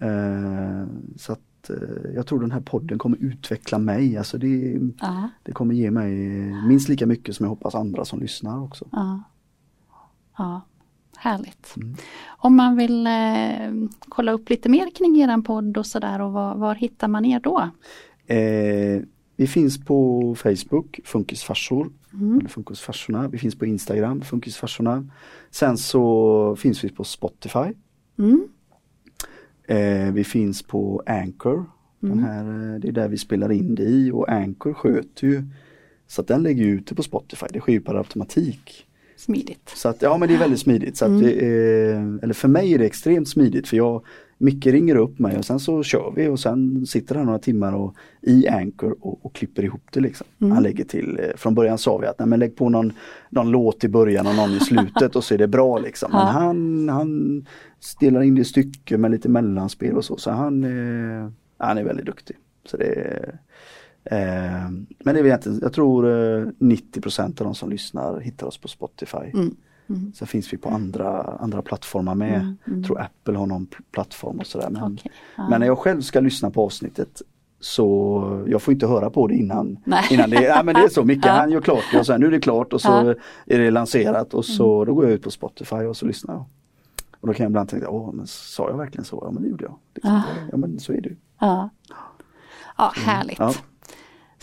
Mm. 0.00 0.88
Så 1.16 1.32
att 1.32 1.70
jag 2.14 2.26
tror 2.26 2.40
den 2.40 2.50
här 2.50 2.60
podden 2.60 2.98
kommer 2.98 3.18
utveckla 3.20 3.78
mig. 3.78 4.16
Alltså 4.16 4.38
det, 4.38 4.80
det 5.42 5.52
kommer 5.52 5.74
ge 5.74 5.90
mig 5.90 6.12
minst 6.68 6.88
lika 6.88 7.06
mycket 7.06 7.36
som 7.36 7.44
jag 7.44 7.50
hoppas 7.50 7.74
andra 7.74 8.04
som 8.04 8.20
lyssnar 8.20 8.62
också. 8.62 8.84
Ja. 8.92 9.22
Härligt. 11.20 11.76
Mm. 11.76 11.94
Om 12.26 12.56
man 12.56 12.76
vill 12.76 13.06
eh, 13.06 13.88
kolla 14.08 14.32
upp 14.32 14.50
lite 14.50 14.68
mer 14.68 14.90
kring 14.94 15.20
eran 15.20 15.42
podd 15.42 15.78
och 15.78 15.86
sådär 15.86 16.20
och 16.20 16.32
var, 16.32 16.54
var, 16.54 16.74
hittar 16.74 17.08
man 17.08 17.24
er 17.24 17.40
då? 17.40 17.70
Eh, 18.26 19.02
vi 19.36 19.46
finns 19.46 19.84
på 19.84 20.34
Facebook, 20.34 21.00
Funkisfarsor, 21.04 21.90
mm. 22.12 22.38
eller 22.38 22.48
Funkisfarsorna. 22.48 23.28
Vi 23.28 23.38
finns 23.38 23.58
på 23.58 23.66
Instagram, 23.66 24.20
Funkisfarsorna. 24.20 25.08
Sen 25.50 25.78
så 25.78 26.56
finns 26.56 26.84
vi 26.84 26.88
på 26.88 27.04
Spotify. 27.04 27.72
Mm. 28.18 28.48
Eh, 29.68 30.12
vi 30.12 30.24
finns 30.24 30.62
på 30.62 31.02
Anchor. 31.06 31.64
Den 32.00 32.12
mm. 32.12 32.24
här, 32.24 32.74
eh, 32.74 32.80
det 32.80 32.88
är 32.88 32.92
där 32.92 33.08
vi 33.08 33.18
spelar 33.18 33.52
in 33.52 33.74
det 33.74 33.82
i 33.82 34.10
och 34.10 34.28
Anchor 34.30 34.74
sköter 34.74 35.26
ju 35.26 35.42
så 36.06 36.20
att 36.20 36.28
den 36.28 36.42
lägger 36.42 36.64
ut 36.64 36.86
det 36.86 36.94
på 36.94 37.02
Spotify. 37.02 37.46
Det 37.50 37.60
sker 37.60 37.72
ju 37.72 37.80
per 37.80 37.94
automatik. 37.94 38.87
Smidigt. 39.18 39.72
Så 39.74 39.88
att, 39.88 40.02
ja 40.02 40.16
men 40.16 40.28
det 40.28 40.34
är 40.34 40.38
väldigt 40.38 40.60
smidigt. 40.60 40.96
Så 40.96 41.04
att 41.04 41.10
mm. 41.10 41.24
är, 41.24 42.22
eller 42.22 42.34
för 42.34 42.48
mig 42.48 42.74
är 42.74 42.78
det 42.78 42.86
extremt 42.86 43.28
smidigt 43.28 43.68
för 43.68 43.76
jag 43.76 44.04
Micke 44.40 44.66
ringer 44.66 44.96
upp 44.96 45.18
mig 45.18 45.38
och 45.38 45.44
sen 45.44 45.60
så 45.60 45.82
kör 45.82 46.12
vi 46.16 46.28
och 46.28 46.40
sen 46.40 46.86
sitter 46.86 47.14
han 47.14 47.26
några 47.26 47.38
timmar 47.38 47.72
och, 47.72 47.94
i 48.22 48.48
Anchor 48.48 48.96
och, 49.00 49.26
och 49.26 49.34
klipper 49.34 49.64
ihop 49.64 49.82
det. 49.92 50.00
Liksom. 50.00 50.26
Mm. 50.40 50.52
Han 50.52 50.62
lägger 50.62 50.84
till, 50.84 51.18
eh, 51.22 51.36
från 51.36 51.54
början 51.54 51.78
sa 51.78 51.98
vi 51.98 52.06
att 52.06 52.18
nej, 52.18 52.28
men 52.28 52.38
lägg 52.38 52.56
på 52.56 52.68
någon, 52.68 52.92
någon 53.30 53.50
låt 53.50 53.84
i 53.84 53.88
början 53.88 54.26
och 54.26 54.34
någon 54.34 54.50
i 54.50 54.60
slutet 54.60 55.16
och 55.16 55.24
så 55.24 55.34
är 55.34 55.38
det 55.38 55.48
bra. 55.48 55.78
Liksom. 55.78 56.10
Men 56.12 56.26
han, 56.26 56.88
han 56.88 57.46
delar 58.00 58.22
in 58.22 58.34
det 58.34 58.40
i 58.40 58.44
stycken 58.44 59.00
med 59.00 59.10
lite 59.10 59.28
mellanspel 59.28 59.96
och 59.96 60.04
så. 60.04 60.16
Så 60.16 60.30
han, 60.30 60.64
eh, 60.64 61.30
han 61.58 61.78
är 61.78 61.84
väldigt 61.84 62.06
duktig. 62.06 62.36
Så 62.64 62.76
det 62.76 63.38
eh, 64.10 64.70
men 64.98 65.14
det 65.14 65.22
vet 65.22 65.46
jag, 65.46 65.58
jag 65.62 65.72
tror 65.72 66.06
eh, 66.06 66.46
90% 66.58 67.24
av 67.24 67.32
de 67.34 67.54
som 67.54 67.70
lyssnar 67.70 68.20
hittar 68.20 68.46
oss 68.46 68.58
på 68.58 68.68
Spotify. 68.68 69.30
Mm. 69.34 69.56
Mm. 69.88 70.12
Sen 70.14 70.28
finns 70.28 70.52
vi 70.52 70.56
på 70.56 70.68
andra, 70.68 71.22
andra 71.22 71.62
plattformar 71.62 72.14
med. 72.14 72.34
Mm. 72.34 72.56
Mm. 72.66 72.78
Jag 72.78 72.84
tror 72.86 73.00
Apple 73.00 73.38
har 73.38 73.46
någon 73.46 73.66
plattform 73.92 74.38
och 74.38 74.46
sådär. 74.46 74.70
Men, 74.70 74.92
okay. 74.92 75.12
ah. 75.36 75.48
men 75.48 75.60
när 75.60 75.66
jag 75.66 75.78
själv 75.78 76.00
ska 76.00 76.20
lyssna 76.20 76.50
på 76.50 76.64
avsnittet 76.64 77.22
så 77.60 78.44
jag 78.46 78.62
får 78.62 78.72
inte 78.72 78.86
höra 78.86 79.10
på 79.10 79.26
det 79.26 79.34
innan. 79.34 79.78
innan 80.10 80.30
det, 80.30 80.42
ja, 80.42 80.62
men 80.62 80.74
det 80.74 80.80
är 80.80 80.88
så, 80.88 81.04
Micke 81.04 81.22
ja. 81.26 81.32
han 81.32 81.50
gör 81.50 81.60
klart 81.60 81.84
det 81.92 81.98
och 81.98 82.06
sen 82.06 82.20
nu 82.20 82.26
är 82.26 82.30
det 82.30 82.40
klart 82.40 82.72
och 82.72 82.80
så 82.80 82.88
ja. 82.88 83.14
är 83.54 83.58
det 83.58 83.70
lanserat 83.70 84.34
och 84.34 84.44
så 84.44 84.74
mm. 84.76 84.86
då 84.86 84.94
går 84.94 85.04
jag 85.04 85.12
ut 85.12 85.22
på 85.22 85.30
Spotify 85.30 85.76
och 85.76 85.96
så 85.96 86.06
lyssnar 86.06 86.34
jag. 86.34 86.44
Och 87.20 87.28
då 87.28 87.34
kan 87.34 87.44
jag 87.44 87.50
ibland 87.50 87.68
tänka, 87.68 87.90
åh 87.90 88.12
men 88.12 88.26
sa 88.26 88.70
jag 88.70 88.76
verkligen 88.76 89.04
så? 89.04 89.22
Ja 89.26 89.30
men 89.30 89.42
det 89.42 89.48
gjorde 89.48 89.64
jag. 89.64 89.78
Liksom. 89.94 90.14
Ah. 90.14 90.22
Ja 90.50 90.56
men 90.56 90.80
så 90.80 90.92
är 90.92 91.00
det. 91.00 91.16
Ja, 91.40 91.70
ja 92.76 92.92
härligt. 92.96 93.40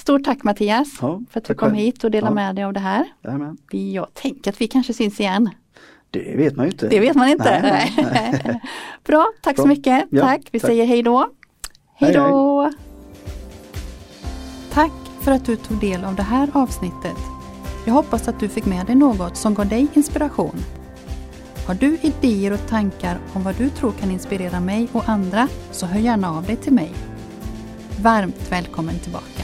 Stort 0.05 0.23
tack 0.23 0.43
Mattias 0.43 0.97
ja, 1.01 1.21
för 1.29 1.39
att 1.39 1.45
du 1.45 1.53
kom 1.53 1.73
hit 1.73 2.03
och 2.03 2.11
delade 2.11 2.31
ja. 2.31 2.35
med 2.35 2.55
dig 2.55 2.63
av 2.63 2.73
det 2.73 2.79
här. 2.79 3.05
Jajamän. 3.23 3.57
Jag 3.71 4.13
tänker 4.13 4.51
att 4.51 4.61
vi 4.61 4.67
kanske 4.67 4.93
syns 4.93 5.19
igen. 5.19 5.49
Det 6.11 6.37
vet 6.37 6.55
man 6.55 6.65
ju 6.65 6.71
inte. 6.71 6.87
Det 6.87 6.99
vet 6.99 7.15
man 7.15 7.29
inte. 7.29 7.61
Nej, 7.61 7.93
nej. 7.97 8.61
Bra, 9.03 9.25
tack 9.41 9.55
Bra. 9.55 9.63
så 9.63 9.67
mycket. 9.67 10.05
Ja, 10.09 10.21
tack, 10.21 10.41
vi 10.51 10.59
tack. 10.59 10.69
säger 10.69 10.85
hej 10.85 11.03
då. 11.03 11.29
Hej 11.95 12.13
då! 12.13 12.61
Hej, 12.61 12.71
hej. 12.71 12.79
Tack 14.71 14.91
för 15.21 15.31
att 15.31 15.45
du 15.45 15.55
tog 15.55 15.79
del 15.79 16.03
av 16.03 16.15
det 16.15 16.23
här 16.23 16.49
avsnittet. 16.53 17.17
Jag 17.85 17.93
hoppas 17.93 18.27
att 18.27 18.39
du 18.39 18.49
fick 18.49 18.65
med 18.65 18.85
dig 18.85 18.95
något 18.95 19.37
som 19.37 19.53
gav 19.53 19.67
dig 19.67 19.87
inspiration. 19.93 20.57
Har 21.67 21.75
du 21.75 21.97
idéer 22.01 22.53
och 22.53 22.67
tankar 22.67 23.17
om 23.33 23.43
vad 23.43 23.55
du 23.55 23.69
tror 23.69 23.91
kan 23.91 24.11
inspirera 24.11 24.59
mig 24.59 24.87
och 24.91 25.09
andra 25.09 25.47
så 25.71 25.85
hör 25.85 25.99
gärna 25.99 26.37
av 26.37 26.43
dig 26.43 26.55
till 26.55 26.73
mig. 26.73 26.93
Varmt 28.01 28.51
välkommen 28.51 28.99
tillbaka! 28.99 29.34